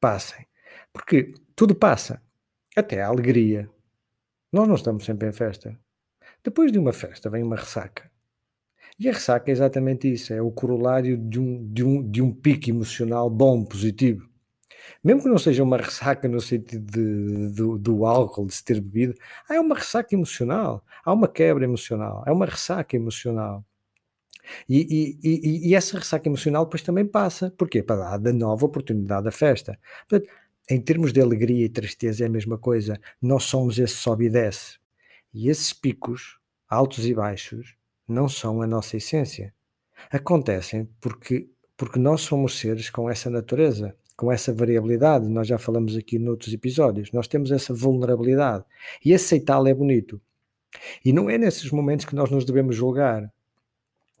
passem. 0.00 0.46
Porque 0.92 1.32
tudo 1.54 1.74
passa, 1.74 2.22
até 2.74 3.02
a 3.02 3.08
alegria. 3.08 3.70
Nós 4.52 4.66
não 4.66 4.74
estamos 4.74 5.04
sempre 5.04 5.28
em 5.28 5.32
festa. 5.32 5.78
Depois 6.46 6.70
de 6.70 6.78
uma 6.78 6.92
festa 6.92 7.28
vem 7.28 7.42
uma 7.42 7.56
ressaca. 7.56 8.08
E 9.00 9.08
a 9.08 9.12
ressaca 9.12 9.50
é 9.50 9.52
exatamente 9.52 10.10
isso, 10.10 10.32
é 10.32 10.40
o 10.40 10.52
corolário 10.52 11.18
de 11.18 11.40
um, 11.40 11.68
de 11.72 11.82
um, 11.82 12.08
de 12.08 12.22
um 12.22 12.32
pico 12.32 12.70
emocional 12.70 13.28
bom, 13.28 13.64
positivo. 13.64 14.30
Mesmo 15.02 15.24
que 15.24 15.28
não 15.28 15.38
seja 15.38 15.64
uma 15.64 15.76
ressaca 15.76 16.28
no 16.28 16.40
sentido 16.40 16.86
de, 16.88 17.48
do, 17.50 17.76
do 17.76 18.06
álcool, 18.06 18.46
de 18.46 18.54
se 18.54 18.64
ter 18.64 18.80
bebido, 18.80 19.14
há 19.50 19.60
uma 19.60 19.74
ressaca 19.74 20.14
emocional, 20.14 20.84
há 21.04 21.12
uma 21.12 21.26
quebra 21.26 21.64
emocional, 21.64 22.22
é 22.24 22.30
uma 22.30 22.46
ressaca 22.46 22.94
emocional. 22.94 23.64
E, 24.68 25.18
e, 25.24 25.28
e, 25.28 25.70
e, 25.70 25.74
essa 25.74 25.98
ressaca 25.98 26.28
emocional 26.28 26.64
depois 26.64 26.82
também 26.82 27.04
passa. 27.04 27.52
Porquê? 27.58 27.82
Para 27.82 27.96
dar 27.96 28.18
de 28.18 28.32
nova 28.32 28.64
oportunidade 28.64 29.26
à 29.26 29.32
festa. 29.32 29.76
Portanto, 30.08 30.32
em 30.70 30.80
termos 30.80 31.12
de 31.12 31.20
alegria 31.20 31.64
e 31.64 31.68
tristeza 31.68 32.22
é 32.22 32.28
a 32.28 32.30
mesma 32.30 32.56
coisa. 32.56 33.00
Nós 33.20 33.42
somos 33.42 33.80
esse 33.80 33.94
sobe 33.94 34.26
e 34.26 34.30
desce. 34.30 34.78
E 35.38 35.50
esses 35.50 35.70
picos, 35.70 36.38
altos 36.66 37.04
e 37.04 37.12
baixos, 37.12 37.76
não 38.08 38.26
são 38.26 38.62
a 38.62 38.66
nossa 38.66 38.96
essência. 38.96 39.52
Acontecem 40.10 40.88
porque, 40.98 41.50
porque 41.76 41.98
nós 41.98 42.22
somos 42.22 42.58
seres 42.58 42.88
com 42.88 43.10
essa 43.10 43.28
natureza, 43.28 43.94
com 44.16 44.32
essa 44.32 44.50
variabilidade. 44.54 45.28
Nós 45.28 45.46
já 45.46 45.58
falamos 45.58 45.94
aqui 45.94 46.18
noutros 46.18 46.54
episódios. 46.54 47.12
Nós 47.12 47.28
temos 47.28 47.52
essa 47.52 47.74
vulnerabilidade. 47.74 48.64
E 49.04 49.12
aceitá-la 49.12 49.68
é 49.68 49.74
bonito. 49.74 50.18
E 51.04 51.12
não 51.12 51.28
é 51.28 51.36
nesses 51.36 51.70
momentos 51.70 52.06
que 52.06 52.14
nós 52.14 52.30
nos 52.30 52.46
devemos 52.46 52.74
julgar. 52.74 53.30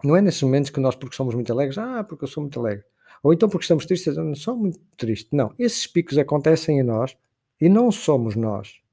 Não 0.04 0.14
é 0.16 0.20
nesses 0.20 0.42
momentos 0.42 0.68
que 0.70 0.80
nós, 0.80 0.94
porque 0.94 1.16
somos 1.16 1.34
muito 1.34 1.50
alegres, 1.50 1.78
ah, 1.78 2.04
porque 2.04 2.24
eu 2.24 2.28
sou 2.28 2.42
muito 2.42 2.60
alegre. 2.60 2.84
Ou 3.22 3.32
então 3.32 3.48
porque 3.48 3.64
estamos 3.64 3.86
tristes, 3.86 4.18
eu 4.18 4.22
não 4.22 4.34
sou 4.34 4.54
muito 4.54 4.78
triste. 4.98 5.30
Não, 5.32 5.54
esses 5.58 5.86
picos 5.86 6.18
acontecem 6.18 6.78
em 6.78 6.82
nós 6.82 7.16
e 7.58 7.70
não 7.70 7.90
somos 7.90 8.36
nós. 8.36 8.84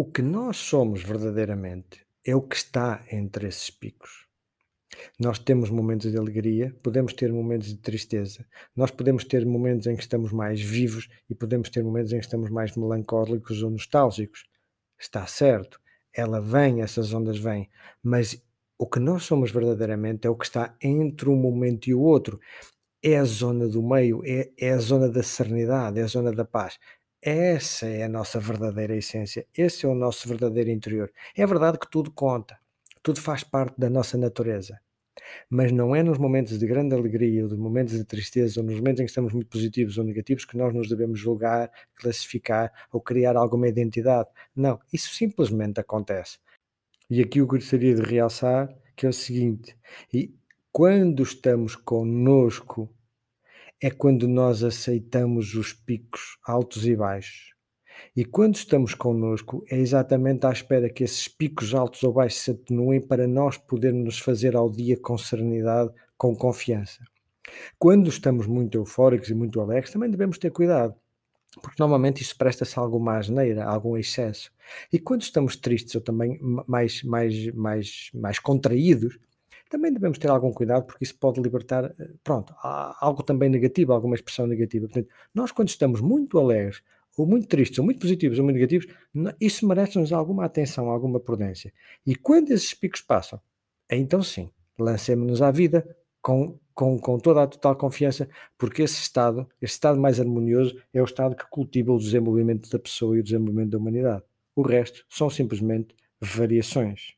O 0.00 0.04
que 0.04 0.22
nós 0.22 0.58
somos 0.58 1.02
verdadeiramente 1.02 2.06
é 2.24 2.32
o 2.32 2.40
que 2.40 2.54
está 2.54 3.04
entre 3.10 3.48
esses 3.48 3.68
picos. 3.68 4.28
Nós 5.18 5.40
temos 5.40 5.70
momentos 5.70 6.12
de 6.12 6.16
alegria, 6.16 6.72
podemos 6.84 7.12
ter 7.12 7.32
momentos 7.32 7.66
de 7.66 7.78
tristeza, 7.78 8.46
nós 8.76 8.92
podemos 8.92 9.24
ter 9.24 9.44
momentos 9.44 9.88
em 9.88 9.96
que 9.96 10.02
estamos 10.02 10.30
mais 10.30 10.60
vivos 10.60 11.08
e 11.28 11.34
podemos 11.34 11.68
ter 11.68 11.82
momentos 11.82 12.12
em 12.12 12.20
que 12.20 12.24
estamos 12.24 12.48
mais 12.48 12.76
melancólicos 12.76 13.60
ou 13.60 13.70
nostálgicos. 13.70 14.44
Está 14.96 15.26
certo, 15.26 15.80
ela 16.14 16.40
vem, 16.40 16.80
essas 16.80 17.12
ondas 17.12 17.36
vêm, 17.40 17.68
mas 18.00 18.40
o 18.78 18.86
que 18.86 19.00
nós 19.00 19.24
somos 19.24 19.50
verdadeiramente 19.50 20.28
é 20.28 20.30
o 20.30 20.36
que 20.36 20.44
está 20.44 20.76
entre 20.80 21.28
um 21.28 21.34
momento 21.34 21.88
e 21.88 21.94
o 21.94 22.00
outro. 22.00 22.38
É 23.02 23.16
a 23.16 23.24
zona 23.24 23.66
do 23.66 23.82
meio, 23.82 24.22
é, 24.24 24.52
é 24.56 24.70
a 24.70 24.78
zona 24.78 25.08
da 25.08 25.24
serenidade, 25.24 25.98
é 25.98 26.04
a 26.04 26.08
zona 26.08 26.30
da 26.30 26.44
paz. 26.44 26.78
Essa 27.20 27.86
é 27.86 28.04
a 28.04 28.08
nossa 28.08 28.38
verdadeira 28.38 28.96
essência, 28.96 29.44
esse 29.56 29.84
é 29.84 29.88
o 29.88 29.94
nosso 29.94 30.28
verdadeiro 30.28 30.70
interior. 30.70 31.12
É 31.36 31.44
verdade 31.44 31.78
que 31.78 31.90
tudo 31.90 32.12
conta, 32.12 32.58
tudo 33.02 33.20
faz 33.20 33.42
parte 33.42 33.74
da 33.78 33.90
nossa 33.90 34.16
natureza. 34.16 34.80
Mas 35.50 35.72
não 35.72 35.96
é 35.96 36.02
nos 36.02 36.16
momentos 36.16 36.56
de 36.58 36.66
grande 36.66 36.94
alegria, 36.94 37.42
ou 37.42 37.50
nos 37.50 37.58
momentos 37.58 37.94
de 37.94 38.04
tristeza, 38.04 38.60
ou 38.60 38.66
nos 38.66 38.76
momentos 38.76 39.00
em 39.00 39.04
que 39.04 39.10
estamos 39.10 39.32
muito 39.32 39.48
positivos 39.48 39.98
ou 39.98 40.04
negativos, 40.04 40.44
que 40.44 40.56
nós 40.56 40.72
nos 40.72 40.88
devemos 40.88 41.18
julgar, 41.18 41.70
classificar 41.96 42.72
ou 42.92 43.00
criar 43.00 43.36
alguma 43.36 43.66
identidade. 43.66 44.28
Não, 44.54 44.78
isso 44.92 45.12
simplesmente 45.12 45.80
acontece. 45.80 46.38
E 47.10 47.20
aqui 47.20 47.40
eu 47.40 47.46
gostaria 47.48 47.96
de 47.96 48.02
realçar 48.02 48.72
que 48.94 49.06
é 49.06 49.08
o 49.08 49.12
seguinte: 49.12 49.76
e 50.12 50.32
quando 50.70 51.24
estamos 51.24 51.74
conosco, 51.74 52.88
é 53.80 53.90
quando 53.90 54.26
nós 54.26 54.62
aceitamos 54.62 55.54
os 55.54 55.72
picos 55.72 56.38
altos 56.44 56.86
e 56.86 56.96
baixos. 56.96 57.54
E 58.16 58.24
quando 58.24 58.56
estamos 58.56 58.94
conosco, 58.94 59.64
é 59.70 59.76
exatamente 59.76 60.46
à 60.46 60.52
espera 60.52 60.88
que 60.88 61.04
esses 61.04 61.28
picos 61.28 61.74
altos 61.74 62.02
ou 62.02 62.12
baixos 62.12 62.40
se 62.40 62.50
atenuem 62.52 63.00
para 63.00 63.26
nós 63.26 63.56
podermos 63.56 64.18
fazer 64.18 64.54
ao 64.56 64.70
dia 64.70 64.96
com 64.96 65.18
serenidade, 65.18 65.92
com 66.16 66.34
confiança. 66.34 67.02
Quando 67.78 68.08
estamos 68.08 68.46
muito 68.46 68.76
eufóricos 68.76 69.30
e 69.30 69.34
muito 69.34 69.60
alegres, 69.60 69.92
também 69.92 70.10
devemos 70.10 70.38
ter 70.38 70.50
cuidado 70.50 70.94
porque 71.60 71.76
normalmente 71.78 72.22
isso 72.22 72.36
presta-se 72.36 72.78
a 72.78 72.82
alguma 72.82 73.16
asneira, 73.16 73.64
a 73.64 73.72
algum 73.72 73.96
excesso. 73.96 74.50
E 74.92 74.98
quando 74.98 75.22
estamos 75.22 75.56
tristes 75.56 75.94
ou 75.94 76.00
também 76.00 76.38
mais, 76.66 77.02
mais, 77.02 77.54
mais, 77.54 78.10
mais 78.14 78.38
contraídos, 78.38 79.18
também 79.68 79.92
devemos 79.92 80.18
ter 80.18 80.28
algum 80.28 80.52
cuidado, 80.52 80.84
porque 80.86 81.04
isso 81.04 81.16
pode 81.18 81.40
libertar, 81.40 81.84
eh, 81.84 82.10
pronto, 82.24 82.54
algo 82.62 83.22
também 83.22 83.48
negativo, 83.48 83.92
alguma 83.92 84.14
expressão 84.14 84.46
negativa. 84.46 84.86
Portanto, 84.86 85.08
nós 85.34 85.52
quando 85.52 85.68
estamos 85.68 86.00
muito 86.00 86.38
alegres, 86.38 86.82
ou 87.16 87.26
muito 87.26 87.48
tristes, 87.48 87.78
ou 87.78 87.84
muito 87.84 88.00
positivos, 88.00 88.38
ou 88.38 88.44
muito 88.44 88.56
negativos, 88.56 88.86
isso 89.40 89.66
merece-nos 89.66 90.12
alguma 90.12 90.44
atenção, 90.44 90.88
alguma 90.88 91.18
prudência. 91.18 91.72
E 92.06 92.14
quando 92.14 92.50
esses 92.52 92.72
picos 92.74 93.00
passam, 93.00 93.40
então 93.90 94.22
sim, 94.22 94.50
lancemos-nos 94.78 95.42
à 95.42 95.50
vida 95.50 95.96
com 96.22 96.58
com, 96.78 96.96
com 96.96 97.18
toda 97.18 97.42
a 97.42 97.46
total 97.48 97.74
confiança, 97.74 98.28
porque 98.56 98.82
esse 98.82 99.00
estado, 99.00 99.48
esse 99.60 99.72
estado 99.72 99.98
mais 99.98 100.20
harmonioso, 100.20 100.80
é 100.94 101.02
o 101.02 101.04
estado 101.04 101.34
que 101.34 101.44
cultiva 101.50 101.92
o 101.92 101.98
desenvolvimento 101.98 102.70
da 102.70 102.78
pessoa 102.78 103.16
e 103.16 103.20
o 103.20 103.22
desenvolvimento 103.24 103.70
da 103.70 103.78
humanidade. 103.78 104.22
O 104.54 104.62
resto 104.62 105.04
são 105.08 105.28
simplesmente 105.28 105.92
variações. 106.20 107.16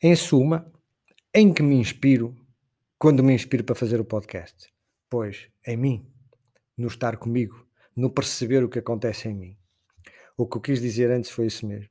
Em 0.00 0.14
suma, 0.14 0.70
em 1.40 1.52
que 1.52 1.62
me 1.62 1.76
inspiro 1.76 2.34
quando 2.98 3.22
me 3.22 3.32
inspiro 3.32 3.62
para 3.62 3.76
fazer 3.76 4.00
o 4.00 4.04
podcast? 4.04 4.68
Pois, 5.08 5.48
em 5.64 5.76
mim, 5.76 6.12
no 6.76 6.88
estar 6.88 7.16
comigo, 7.16 7.64
no 7.94 8.10
perceber 8.10 8.64
o 8.64 8.68
que 8.68 8.80
acontece 8.80 9.28
em 9.28 9.34
mim. 9.36 9.56
O 10.36 10.48
que 10.48 10.56
eu 10.56 10.60
quis 10.60 10.80
dizer 10.80 11.12
antes 11.12 11.30
foi 11.30 11.46
isso 11.46 11.64
mesmo. 11.64 11.88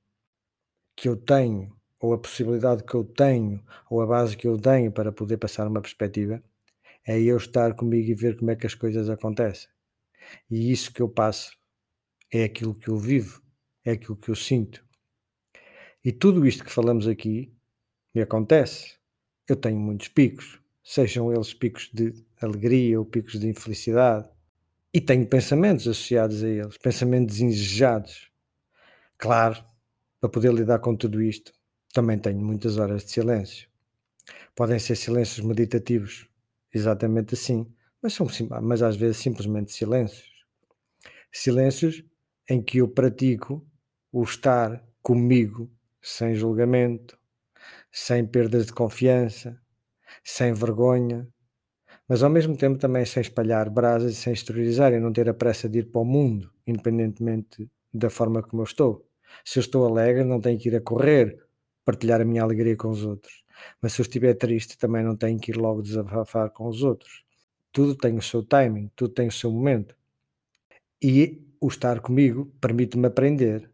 Que 0.98 1.08
eu 1.08 1.16
tenho, 1.16 1.74
ou 1.98 2.12
a 2.12 2.18
possibilidade 2.18 2.84
que 2.84 2.94
eu 2.94 3.06
tenho, 3.06 3.64
ou 3.90 4.02
a 4.02 4.06
base 4.06 4.36
que 4.36 4.46
eu 4.46 4.60
tenho 4.60 4.92
para 4.92 5.14
poder 5.14 5.38
passar 5.38 5.66
uma 5.66 5.82
perspectiva, 5.82 6.44
é 7.08 7.18
eu 7.18 7.38
estar 7.38 7.74
comigo 7.74 8.12
e 8.12 8.16
ver 8.16 8.38
como 8.38 8.52
é 8.52 8.56
que 8.58 8.68
as 8.68 8.76
coisas 8.76 9.10
acontecem. 9.10 9.70
E 10.52 10.74
isso 10.74 10.92
que 10.92 11.02
eu 11.02 11.08
passo 11.08 11.58
é 12.34 12.44
aquilo 12.44 12.76
que 12.76 12.90
eu 12.90 12.98
vivo, 12.98 13.42
é 13.86 13.92
aquilo 13.92 14.18
que 14.18 14.28
eu 14.28 14.36
sinto. 14.36 14.86
E 16.04 16.12
tudo 16.12 16.46
isto 16.46 16.66
que 16.66 16.70
falamos 16.70 17.08
aqui 17.08 17.50
me 18.14 18.22
acontece. 18.22 18.97
Eu 19.48 19.56
tenho 19.56 19.80
muitos 19.80 20.08
picos, 20.10 20.60
sejam 20.84 21.32
eles 21.32 21.54
picos 21.54 21.90
de 21.94 22.14
alegria 22.42 23.00
ou 23.00 23.06
picos 23.06 23.40
de 23.40 23.48
infelicidade. 23.48 24.30
E 24.94 25.00
tenho 25.00 25.26
pensamentos 25.28 25.88
associados 25.88 26.44
a 26.44 26.50
eles, 26.50 26.78
pensamentos 26.78 27.40
indesejados. 27.40 28.32
Claro, 29.18 29.64
para 30.20 30.30
poder 30.30 30.54
lidar 30.54 30.80
com 30.80 30.96
tudo 30.96 31.22
isto, 31.22 31.54
também 31.94 32.18
tenho 32.18 32.40
muitas 32.40 32.78
horas 32.78 33.06
de 33.06 33.12
silêncio. 33.12 33.70
Podem 34.56 34.80
ser 34.80 34.96
silêncios 34.96 35.46
meditativos, 35.46 36.28
exatamente 36.74 37.34
assim, 37.34 37.72
mas, 38.02 38.14
são, 38.14 38.28
mas 38.62 38.82
às 38.82 38.96
vezes 38.96 39.18
simplesmente 39.18 39.72
silêncios. 39.72 40.30
Silêncios 41.32 42.04
em 42.50 42.62
que 42.62 42.80
eu 42.80 42.88
pratico 42.88 43.66
o 44.12 44.24
estar 44.24 44.84
comigo 45.02 45.72
sem 46.02 46.36
julgamento, 46.36 47.17
sem 47.92 48.26
perdas 48.26 48.68
de 48.68 48.74
confiança, 48.74 49.60
sem 50.24 50.54
vergonha, 50.54 51.28
mas 52.08 52.24
ao 52.24 52.30
mesmo 52.30 52.56
tempo 52.56 52.78
também 52.78 53.06
sem 53.06 53.22
espalhar 53.22 53.70
brasas 53.70 54.14
e 54.14 54.16
sem 54.16 54.34
exteriorizar 54.34 54.94
e 54.94 55.00
não 55.00 55.12
ter 55.12 55.28
a 55.30 55.34
pressa 55.34 55.68
de 55.68 55.80
ir 55.80 55.92
para 55.92 56.02
o 56.02 56.06
mundo, 56.06 56.52
independentemente 56.66 57.70
da 57.94 58.10
forma 58.10 58.42
como 58.42 58.62
eu 58.62 58.66
estou. 58.66 59.06
Se 59.44 59.60
eu 59.60 59.62
estou 59.62 59.86
alegre, 59.86 60.24
não 60.24 60.40
tenho 60.40 60.58
que 60.58 60.70
ir 60.70 60.76
a 60.76 60.82
correr, 60.82 61.38
partilhar 61.84 62.22
a 62.22 62.26
minha 62.26 62.44
alegria 62.44 62.76
com 62.78 62.90
os 62.90 63.04
outros. 63.04 63.44
Mas 63.82 63.94
se 63.94 64.02
eu 64.02 64.04
estiver 64.04 64.34
triste, 64.36 64.78
também 64.78 65.04
não 65.04 65.16
tenho 65.16 65.40
que 65.40 65.52
ir 65.52 65.58
logo 65.58 65.82
desabafar 65.82 66.50
com 66.52 66.68
os 66.68 66.84
outros. 66.84 67.24
Tudo 67.72 67.96
tem 67.96 68.18
o 68.18 68.22
seu 68.22 68.44
timing, 68.44 68.90
tudo 68.96 69.14
tem 69.14 69.28
o 69.28 69.32
seu 69.32 69.52
momento. 69.52 69.96
E 71.02 71.46
o 71.60 71.68
estar 71.68 72.00
comigo 72.00 72.46
permite-me 72.62 73.08
aprender 73.08 73.70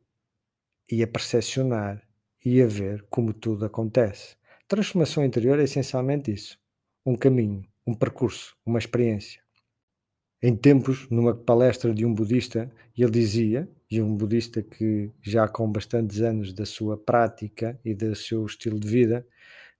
e 0.92 1.04
a 1.04 1.08
percepcionar 1.08 2.02
e 2.46 2.62
a 2.62 2.68
ver 2.68 3.06
como 3.10 3.34
tudo 3.34 3.66
acontece. 3.66 4.36
Transformação 4.68 5.24
interior 5.24 5.60
é 5.60 5.64
essencialmente 5.64 6.32
isso: 6.32 6.60
um 7.06 7.16
caminho, 7.16 7.66
um 7.86 7.94
percurso, 7.94 8.56
uma 8.66 8.80
experiência. 8.80 9.42
Em 10.42 10.56
tempos, 10.56 11.08
numa 11.10 11.34
palestra 11.34 11.94
de 11.94 12.06
um 12.06 12.14
budista, 12.14 12.70
ele 12.98 13.12
dizia, 13.12 13.70
e 13.90 14.02
um 14.02 14.16
budista 14.16 14.62
que 14.62 15.10
já 15.22 15.48
com 15.48 15.72
bastantes 15.72 16.20
anos 16.20 16.52
da 16.52 16.66
sua 16.66 16.98
prática 16.98 17.80
e 17.86 17.94
do 17.94 18.16
seu 18.16 18.46
estilo 18.46 18.80
de 18.80 18.88
vida, 18.88 19.26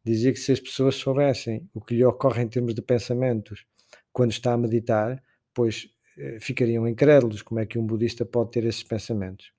dizia 0.06 0.32
que 0.32 0.40
se 0.40 0.52
as 0.52 0.60
pessoas 0.60 0.96
soubessem 0.96 1.68
o 1.74 1.82
que 1.82 1.96
lhe 1.96 2.06
ocorre 2.06 2.44
em 2.44 2.48
termos 2.48 2.74
de 2.74 2.82
pensamentos 2.82 3.66
quando 4.12 4.32
está 4.32 4.54
a 4.54 4.58
meditar, 4.58 5.22
pois 5.54 5.90
eh, 6.18 6.38
ficariam 6.40 6.88
incrédulos 6.88 7.42
como 7.42 7.60
é 7.60 7.66
que 7.66 7.80
um 7.80 7.86
budista 7.86 8.24
pode 8.26 8.52
ter 8.52 8.64
esses 8.66 8.84
pensamentos. 8.84 9.52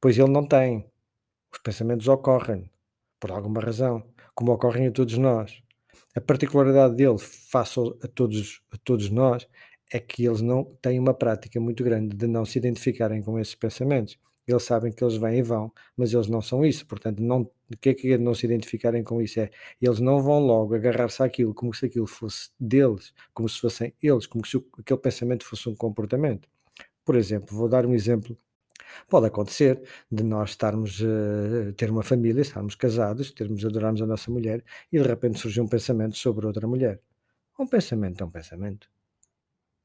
Pois 0.00 0.18
ele 0.18 0.30
não 0.30 0.46
tem. 0.46 0.84
Os 1.54 1.60
pensamentos 1.60 2.08
ocorrem, 2.08 2.68
por 3.20 3.30
alguma 3.30 3.60
razão 3.60 4.02
como 4.34 4.50
ocorrem 4.52 4.88
a 4.88 4.90
todos 4.90 5.16
nós. 5.16 5.62
A 6.16 6.20
particularidade 6.20 6.96
dele, 6.96 7.16
face 7.16 7.78
a 8.02 8.08
todos, 8.08 8.60
a 8.72 8.76
todos 8.78 9.08
nós, 9.08 9.46
é 9.92 10.00
que 10.00 10.26
eles 10.26 10.40
não 10.40 10.64
têm 10.82 10.98
uma 10.98 11.14
prática 11.14 11.60
muito 11.60 11.84
grande 11.84 12.16
de 12.16 12.26
não 12.26 12.44
se 12.44 12.58
identificarem 12.58 13.22
com 13.22 13.38
esses 13.38 13.54
pensamentos. 13.54 14.18
Eles 14.44 14.64
sabem 14.64 14.90
que 14.90 15.02
eles 15.04 15.16
vêm 15.16 15.38
e 15.38 15.42
vão, 15.42 15.72
mas 15.96 16.12
eles 16.12 16.26
não 16.26 16.42
são 16.42 16.66
isso. 16.66 16.84
Portanto, 16.86 17.20
o 17.22 17.76
que 17.80 17.90
é 17.90 17.94
que 17.94 18.12
é 18.12 18.18
não 18.18 18.34
se 18.34 18.46
identificarem 18.46 19.04
com 19.04 19.22
isso? 19.22 19.38
É 19.38 19.48
eles 19.80 20.00
não 20.00 20.20
vão 20.20 20.40
logo 20.40 20.74
agarrar-se 20.74 21.22
àquilo 21.22 21.54
como 21.54 21.72
se 21.72 21.86
aquilo 21.86 22.08
fosse 22.08 22.50
deles, 22.58 23.14
como 23.32 23.48
se 23.48 23.60
fossem 23.60 23.94
eles, 24.02 24.26
como 24.26 24.44
se 24.44 24.56
aquele 24.76 25.00
pensamento 25.00 25.46
fosse 25.46 25.68
um 25.68 25.76
comportamento. 25.76 26.48
Por 27.04 27.14
exemplo, 27.14 27.56
vou 27.56 27.68
dar 27.68 27.86
um 27.86 27.94
exemplo 27.94 28.36
Pode 29.08 29.26
acontecer 29.26 29.82
de 30.10 30.22
nós 30.22 30.50
estarmos 30.50 31.00
a 31.02 31.72
ter 31.72 31.90
uma 31.90 32.02
família, 32.02 32.42
estarmos 32.42 32.74
casados, 32.74 33.30
termos, 33.30 33.64
adorarmos 33.64 34.02
a 34.02 34.06
nossa 34.06 34.30
mulher 34.30 34.64
e 34.92 34.98
de 34.98 35.06
repente 35.06 35.38
surge 35.38 35.60
um 35.60 35.68
pensamento 35.68 36.16
sobre 36.16 36.46
outra 36.46 36.66
mulher. 36.66 37.00
Um 37.58 37.66
pensamento 37.66 38.22
é 38.22 38.26
um 38.26 38.30
pensamento. 38.30 38.88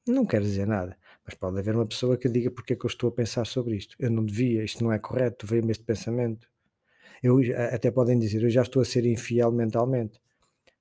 Não 0.07 0.25
quer 0.25 0.41
dizer 0.41 0.65
nada, 0.65 0.97
mas 1.23 1.35
pode 1.35 1.59
haver 1.59 1.75
uma 1.75 1.85
pessoa 1.85 2.17
que 2.17 2.27
diga 2.27 2.49
porque 2.49 2.73
é 2.73 2.75
que 2.75 2.85
eu 2.85 2.87
estou 2.87 3.09
a 3.09 3.11
pensar 3.11 3.45
sobre 3.45 3.75
isto. 3.75 3.95
Eu 3.99 4.09
não 4.09 4.25
devia, 4.25 4.63
isto 4.63 4.83
não 4.83 4.91
é 4.91 4.97
correto, 4.97 5.45
veio-me 5.45 5.71
este 5.71 5.83
pensamento. 5.83 6.47
Eu, 7.21 7.39
até 7.73 7.91
podem 7.91 8.17
dizer, 8.17 8.41
eu 8.41 8.49
já 8.49 8.61
estou 8.61 8.81
a 8.81 8.85
ser 8.85 9.05
infiel 9.05 9.51
mentalmente. 9.51 10.19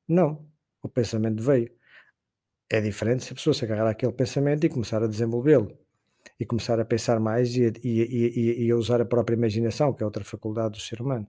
Não, 0.07 0.47
o 0.83 0.89
pensamento 0.89 1.43
veio. 1.43 1.71
É 2.71 2.81
diferente 2.81 3.25
se 3.25 3.33
a 3.33 3.37
pessoa 3.37 3.53
se 3.55 3.65
agarrar 3.65 3.91
àquele 3.91 4.13
pensamento 4.13 4.65
e 4.65 4.69
começar 4.69 5.03
a 5.03 5.07
desenvolvê-lo 5.07 5.77
e 6.39 6.47
começar 6.47 6.79
a 6.79 6.85
pensar 6.85 7.19
mais 7.19 7.55
e, 7.57 7.73
e, 7.83 8.67
e, 8.67 8.71
a 8.71 8.77
usar 8.77 9.01
a 9.01 9.05
própria 9.05 9.35
imaginação, 9.35 9.93
que 9.93 10.03
é 10.03 10.07
outra 10.07 10.25
faculdade 10.25 10.73
do 10.73 10.81
ser 10.81 11.01
humano. 11.01 11.27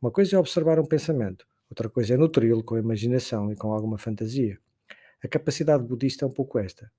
Uma 0.00 0.10
coisa 0.10 0.36
é 0.36 0.38
observar 0.38 0.78
um 0.78 0.86
pensamento, 0.86 1.46
outra 1.68 1.88
coisa 1.88 2.14
é 2.14 2.16
nutri-lo 2.16 2.62
com 2.62 2.74
a 2.74 2.78
imaginação 2.78 3.50
e 3.50 3.56
com 3.56 3.72
alguma 3.72 3.98
fantasia. 3.98 4.58
A 5.22 5.28
capacidade 5.28 5.82
budista 5.82 6.24
é 6.24 6.28
um 6.28 6.32
pouco 6.32 6.58
esta: 6.58 6.90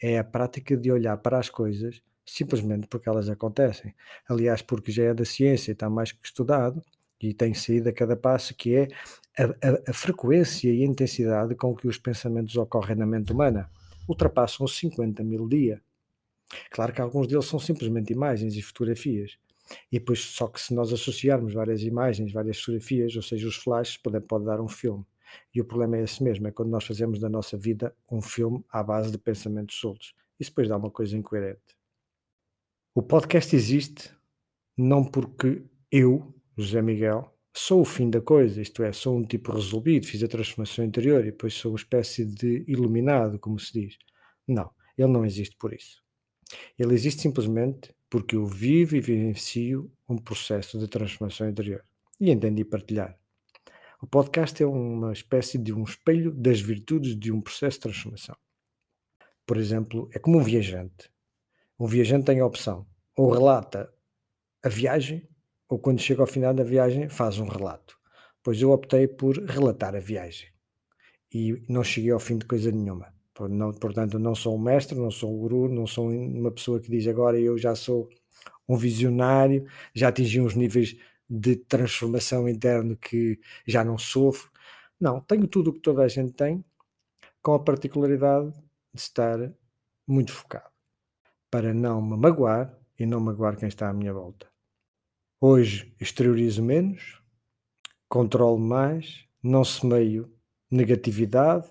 é 0.00 0.18
a 0.18 0.24
prática 0.24 0.76
de 0.76 0.90
olhar 0.90 1.16
para 1.18 1.38
as 1.38 1.50
coisas 1.50 2.02
simplesmente 2.24 2.86
porque 2.86 3.08
elas 3.08 3.28
acontecem. 3.28 3.94
Aliás, 4.28 4.62
porque 4.62 4.92
já 4.92 5.04
é 5.04 5.14
da 5.14 5.24
ciência 5.24 5.70
e 5.70 5.74
está 5.74 5.90
mais 5.90 6.12
que 6.12 6.26
estudado 6.26 6.82
e 7.20 7.32
tem 7.32 7.54
saído 7.54 7.88
a 7.88 7.92
cada 7.92 8.16
passo, 8.16 8.54
que 8.54 8.74
é 8.74 8.88
a, 9.38 9.44
a, 9.44 9.90
a 9.90 9.92
frequência 9.92 10.70
e 10.70 10.82
a 10.82 10.86
intensidade 10.86 11.54
com 11.54 11.74
que 11.74 11.86
os 11.86 11.98
pensamentos 11.98 12.56
ocorrem 12.56 12.96
na 12.96 13.06
mente 13.06 13.32
humana. 13.32 13.70
Ultrapassam 14.08 14.64
os 14.64 14.76
50 14.76 15.22
mil 15.22 15.48
dias. 15.48 15.80
Claro 16.70 16.92
que 16.92 17.00
alguns 17.00 17.26
deles 17.26 17.46
são 17.46 17.58
simplesmente 17.58 18.12
imagens 18.12 18.56
e 18.56 18.62
fotografias. 18.62 19.38
E 19.90 19.98
depois, 19.98 20.20
só 20.20 20.48
que 20.48 20.60
se 20.60 20.74
nós 20.74 20.92
associarmos 20.92 21.54
várias 21.54 21.82
imagens, 21.82 22.32
várias 22.32 22.58
fotografias, 22.58 23.16
ou 23.16 23.22
seja, 23.22 23.48
os 23.48 23.56
flashes, 23.56 23.96
pode, 23.96 24.20
pode 24.20 24.44
dar 24.44 24.60
um 24.60 24.68
filme. 24.68 25.04
E 25.54 25.60
o 25.60 25.64
problema 25.64 25.96
é 25.96 26.02
esse 26.02 26.22
mesmo, 26.22 26.46
é 26.46 26.50
quando 26.50 26.70
nós 26.70 26.84
fazemos 26.84 27.18
da 27.18 27.28
nossa 27.28 27.56
vida 27.56 27.94
um 28.10 28.20
filme 28.20 28.62
à 28.70 28.82
base 28.82 29.10
de 29.10 29.18
pensamentos 29.18 29.76
soltos. 29.76 30.14
Isso 30.38 30.50
depois 30.50 30.68
dá 30.68 30.76
uma 30.76 30.90
coisa 30.90 31.16
incoerente. 31.16 31.76
O 32.94 33.02
podcast 33.02 33.54
existe 33.56 34.10
não 34.76 35.04
porque 35.04 35.62
eu, 35.90 36.34
José 36.56 36.82
Miguel, 36.82 37.32
sou 37.54 37.80
o 37.80 37.84
fim 37.84 38.10
da 38.10 38.20
coisa, 38.20 38.60
isto 38.60 38.82
é, 38.82 38.92
sou 38.92 39.16
um 39.16 39.22
tipo 39.22 39.52
resolvido, 39.52 40.06
fiz 40.06 40.22
a 40.22 40.28
transformação 40.28 40.84
interior 40.84 41.20
e 41.20 41.30
depois 41.30 41.54
sou 41.54 41.72
uma 41.72 41.78
espécie 41.78 42.24
de 42.24 42.64
iluminado, 42.66 43.38
como 43.38 43.58
se 43.58 43.72
diz. 43.72 43.98
Não, 44.46 44.70
ele 44.96 45.08
não 45.08 45.24
existe 45.24 45.56
por 45.56 45.72
isso. 45.72 46.02
Ele 46.78 46.94
existe 46.94 47.22
simplesmente 47.22 47.94
porque 48.08 48.36
eu 48.36 48.46
vivo 48.46 48.96
e 48.96 49.00
vivencio 49.00 49.90
um 50.08 50.18
processo 50.18 50.78
de 50.78 50.86
transformação 50.86 51.48
interior 51.48 51.84
e 52.20 52.30
entendi 52.30 52.64
partilhar. 52.64 53.18
O 54.00 54.06
podcast 54.06 54.62
é 54.62 54.66
uma 54.66 55.12
espécie 55.12 55.56
de 55.56 55.72
um 55.72 55.84
espelho 55.84 56.32
das 56.32 56.60
virtudes 56.60 57.16
de 57.18 57.32
um 57.32 57.40
processo 57.40 57.78
de 57.78 57.82
transformação. 57.82 58.36
Por 59.46 59.56
exemplo, 59.56 60.10
é 60.12 60.18
como 60.18 60.38
um 60.38 60.42
viajante. 60.42 61.10
Um 61.78 61.86
viajante 61.86 62.26
tem 62.26 62.40
a 62.40 62.46
opção, 62.46 62.86
ou 63.16 63.30
relata 63.30 63.92
a 64.62 64.68
viagem, 64.68 65.28
ou 65.68 65.78
quando 65.78 66.00
chega 66.00 66.20
ao 66.20 66.26
final 66.26 66.52
da 66.52 66.62
viagem 66.64 67.08
faz 67.08 67.38
um 67.38 67.46
relato. 67.46 67.98
Pois 68.42 68.60
eu 68.60 68.72
optei 68.72 69.08
por 69.08 69.38
relatar 69.38 69.94
a 69.94 70.00
viagem 70.00 70.48
e 71.32 71.62
não 71.68 71.82
cheguei 71.82 72.10
ao 72.10 72.20
fim 72.20 72.38
de 72.38 72.44
coisa 72.44 72.70
nenhuma. 72.70 73.14
Portanto, 73.80 74.18
não 74.18 74.34
sou 74.34 74.56
um 74.56 74.60
mestre, 74.60 74.98
não 74.98 75.10
sou 75.10 75.34
um 75.34 75.38
guru, 75.38 75.68
não 75.68 75.86
sou 75.86 76.10
uma 76.10 76.50
pessoa 76.50 76.80
que 76.80 76.90
diz 76.90 77.06
agora 77.06 77.38
eu 77.38 77.56
já 77.58 77.74
sou 77.74 78.08
um 78.68 78.76
visionário, 78.76 79.66
já 79.94 80.08
atingi 80.08 80.40
uns 80.40 80.54
níveis 80.54 80.96
de 81.28 81.56
transformação 81.56 82.48
interna 82.48 82.96
que 82.96 83.40
já 83.66 83.84
não 83.84 83.98
sofro. 83.98 84.50
Não, 85.00 85.20
tenho 85.20 85.46
tudo 85.46 85.70
o 85.70 85.72
que 85.72 85.80
toda 85.80 86.02
a 86.02 86.08
gente 86.08 86.32
tem, 86.32 86.64
com 87.42 87.54
a 87.54 87.58
particularidade 87.58 88.52
de 88.94 89.00
estar 89.00 89.52
muito 90.06 90.32
focado, 90.32 90.70
para 91.50 91.74
não 91.74 92.00
me 92.00 92.16
magoar 92.16 92.78
e 92.98 93.06
não 93.06 93.20
magoar 93.20 93.56
quem 93.56 93.68
está 93.68 93.88
à 93.88 93.92
minha 93.92 94.12
volta. 94.12 94.46
Hoje 95.40 95.92
exteriorizo 96.00 96.62
menos, 96.62 97.20
controlo 98.08 98.58
mais, 98.58 99.26
não 99.42 99.64
semeio 99.64 100.32
negatividade, 100.70 101.68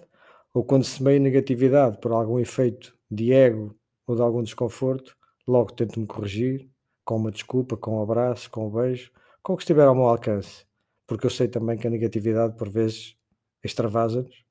ou 0.53 0.63
quando 0.63 0.83
se 0.83 1.01
meio 1.01 1.21
negatividade 1.21 1.97
por 1.99 2.11
algum 2.11 2.39
efeito 2.39 2.97
de 3.09 3.31
ego 3.31 3.75
ou 4.05 4.15
de 4.15 4.21
algum 4.21 4.43
desconforto, 4.43 5.15
logo 5.47 5.71
tento-me 5.73 6.05
corrigir, 6.05 6.69
com 7.03 7.15
uma 7.15 7.31
desculpa, 7.31 7.77
com 7.77 7.99
um 7.99 8.03
abraço, 8.03 8.49
com 8.49 8.67
um 8.67 8.69
beijo, 8.69 9.11
com 9.41 9.53
o 9.53 9.57
que 9.57 9.63
estiver 9.63 9.85
ao 9.85 9.95
meu 9.95 10.05
alcance, 10.05 10.65
porque 11.07 11.25
eu 11.25 11.29
sei 11.29 11.47
também 11.47 11.77
que 11.77 11.87
a 11.87 11.89
negatividade 11.89 12.55
por 12.57 12.69
vezes 12.69 13.15
extravasa-nos 13.63 14.45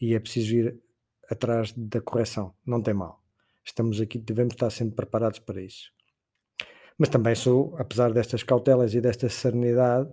e 0.00 0.14
é 0.14 0.20
preciso 0.20 0.54
ir 0.54 0.80
atrás 1.30 1.72
da 1.72 2.00
correção. 2.00 2.54
Não 2.64 2.82
tem 2.82 2.94
mal. 2.94 3.22
Estamos 3.64 4.00
aqui, 4.00 4.18
devemos 4.18 4.54
estar 4.54 4.70
sempre 4.70 4.94
preparados 4.94 5.38
para 5.38 5.60
isso. 5.60 5.90
Mas 6.98 7.08
também 7.08 7.34
sou, 7.34 7.74
apesar 7.78 8.12
destas 8.12 8.42
cautelas 8.42 8.94
e 8.94 9.00
desta 9.00 9.28
serenidade, 9.28 10.10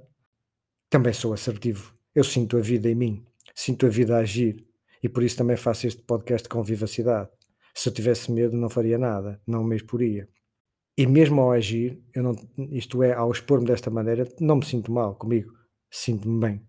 também 0.89 1.13
sou 1.13 1.33
assertivo. 1.33 1.95
Eu 2.13 2.23
sinto 2.23 2.57
a 2.57 2.61
vida 2.61 2.89
em 2.89 2.95
mim, 2.95 3.25
sinto 3.55 3.85
a 3.85 3.89
vida 3.89 4.15
a 4.15 4.19
agir 4.19 4.65
e 5.03 5.09
por 5.09 5.21
isso 5.21 5.35
também 5.35 5.57
faço 5.57 5.85
este 5.85 6.01
podcast 6.01 6.47
com 6.47 6.63
vivacidade. 6.63 7.29
Se 7.75 7.89
eu 7.89 7.93
tivesse 7.93 8.31
medo, 8.31 8.55
não 8.55 8.69
faria 8.69 8.97
nada, 8.97 9.41
não 9.45 9.63
me 9.63 9.75
exporia. 9.75 10.29
E 10.97 11.05
mesmo 11.05 11.41
ao 11.41 11.51
agir, 11.51 12.01
eu 12.13 12.23
não, 12.23 12.35
isto 12.71 13.03
é, 13.03 13.13
ao 13.13 13.31
expor-me 13.31 13.65
desta 13.65 13.89
maneira, 13.89 14.25
não 14.39 14.55
me 14.55 14.65
sinto 14.65 14.91
mal 14.91 15.15
comigo, 15.15 15.51
sinto-me 15.91 16.39
bem. 16.39 16.67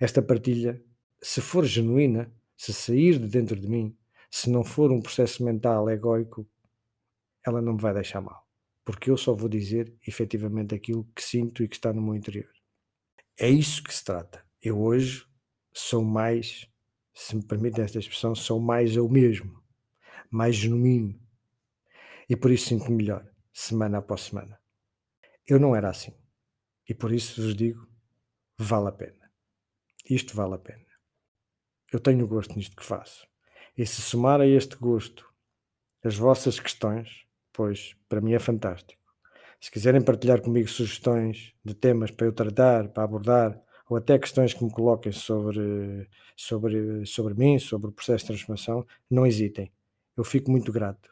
Esta 0.00 0.20
partilha, 0.20 0.82
se 1.22 1.40
for 1.40 1.64
genuína, 1.64 2.34
se 2.56 2.72
sair 2.72 3.18
de 3.18 3.28
dentro 3.28 3.54
de 3.54 3.68
mim, 3.68 3.96
se 4.30 4.48
não 4.48 4.64
for 4.64 4.90
um 4.90 5.00
processo 5.00 5.44
mental 5.44 5.88
egoico, 5.90 6.48
ela 7.46 7.60
não 7.60 7.74
me 7.74 7.80
vai 7.80 7.92
deixar 7.92 8.20
mal. 8.20 8.46
Porque 8.84 9.10
eu 9.10 9.16
só 9.16 9.34
vou 9.34 9.48
dizer 9.48 9.94
efetivamente 10.06 10.74
aquilo 10.74 11.04
que 11.14 11.22
sinto 11.22 11.62
e 11.62 11.68
que 11.68 11.76
está 11.76 11.92
no 11.92 12.02
meu 12.02 12.14
interior. 12.14 12.50
É 13.38 13.48
isso 13.48 13.82
que 13.82 13.94
se 13.94 14.04
trata. 14.04 14.44
Eu 14.62 14.80
hoje 14.80 15.24
sou 15.72 16.02
mais, 16.02 16.66
se 17.20 17.36
me 17.36 17.44
permitem 17.44 17.84
esta 17.84 17.98
expressão, 17.98 18.34
sou 18.34 18.58
mais 18.58 18.96
eu 18.96 19.06
mesmo, 19.06 19.62
mais 20.30 20.56
genuíno. 20.56 21.20
E 22.26 22.34
por 22.34 22.50
isso 22.50 22.68
sinto-me 22.68 22.96
melhor 22.96 23.28
semana 23.52 23.98
após 23.98 24.22
semana. 24.22 24.58
Eu 25.46 25.60
não 25.60 25.76
era 25.76 25.90
assim. 25.90 26.14
E 26.88 26.94
por 26.94 27.12
isso 27.12 27.42
vos 27.42 27.54
digo: 27.54 27.86
vale 28.56 28.88
a 28.88 28.92
pena. 28.92 29.30
Isto 30.08 30.34
vale 30.34 30.54
a 30.54 30.58
pena. 30.58 30.86
Eu 31.92 32.00
tenho 32.00 32.26
gosto 32.26 32.56
nisto 32.56 32.74
que 32.74 32.84
faço. 32.84 33.26
E 33.76 33.84
se 33.84 34.00
somar 34.00 34.40
a 34.40 34.46
este 34.46 34.76
gosto 34.76 35.30
as 36.02 36.16
vossas 36.16 36.58
questões, 36.58 37.26
pois 37.52 37.94
para 38.08 38.22
mim 38.22 38.32
é 38.32 38.38
fantástico. 38.38 39.02
Se 39.60 39.70
quiserem 39.70 40.00
partilhar 40.00 40.40
comigo 40.40 40.70
sugestões 40.70 41.54
de 41.62 41.74
temas 41.74 42.10
para 42.10 42.26
eu 42.26 42.32
tratar, 42.32 42.88
para 42.88 43.04
abordar, 43.04 43.62
ou 43.90 43.96
até 43.96 44.16
questões 44.16 44.54
que 44.54 44.62
me 44.62 44.70
coloquem 44.70 45.10
sobre, 45.10 46.08
sobre, 46.36 47.04
sobre 47.04 47.34
mim, 47.34 47.58
sobre 47.58 47.88
o 47.88 47.92
processo 47.92 48.24
de 48.24 48.28
transformação, 48.28 48.86
não 49.10 49.26
hesitem. 49.26 49.72
Eu 50.16 50.22
fico 50.22 50.48
muito 50.48 50.70
grato. 50.70 51.10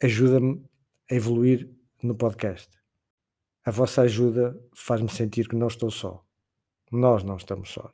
Ajuda-me 0.00 0.64
a 1.10 1.14
evoluir 1.16 1.68
no 2.00 2.14
podcast. 2.14 2.70
A 3.64 3.72
vossa 3.72 4.02
ajuda 4.02 4.56
faz-me 4.72 5.10
sentir 5.10 5.48
que 5.48 5.56
não 5.56 5.66
estou 5.66 5.90
só. 5.90 6.24
Nós 6.92 7.24
não 7.24 7.36
estamos 7.36 7.68
sós. 7.68 7.92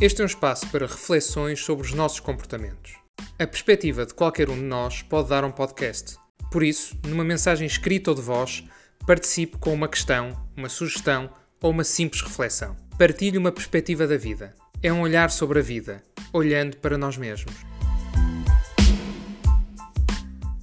Este 0.00 0.20
é 0.20 0.24
um 0.24 0.26
espaço 0.26 0.70
para 0.70 0.86
reflexões 0.86 1.58
sobre 1.58 1.84
os 1.84 1.92
nossos 1.92 2.20
comportamentos. 2.20 2.94
A 3.36 3.46
perspectiva 3.48 4.06
de 4.06 4.14
qualquer 4.14 4.48
um 4.48 4.54
de 4.54 4.62
nós 4.62 5.02
pode 5.02 5.30
dar 5.30 5.42
um 5.42 5.50
podcast. 5.50 6.24
Por 6.56 6.62
isso, 6.62 6.98
numa 7.06 7.22
mensagem 7.22 7.66
escrita 7.66 8.10
ou 8.10 8.16
de 8.16 8.22
voz, 8.22 8.64
participe 9.06 9.58
com 9.58 9.74
uma 9.74 9.86
questão, 9.86 10.34
uma 10.56 10.70
sugestão 10.70 11.28
ou 11.60 11.70
uma 11.70 11.84
simples 11.84 12.22
reflexão. 12.22 12.74
Partilhe 12.98 13.36
uma 13.36 13.52
perspectiva 13.52 14.06
da 14.06 14.16
vida 14.16 14.54
é 14.82 14.90
um 14.90 15.02
olhar 15.02 15.30
sobre 15.30 15.58
a 15.58 15.62
vida, 15.62 16.02
olhando 16.32 16.78
para 16.78 16.96
nós 16.96 17.18
mesmos. 17.18 17.75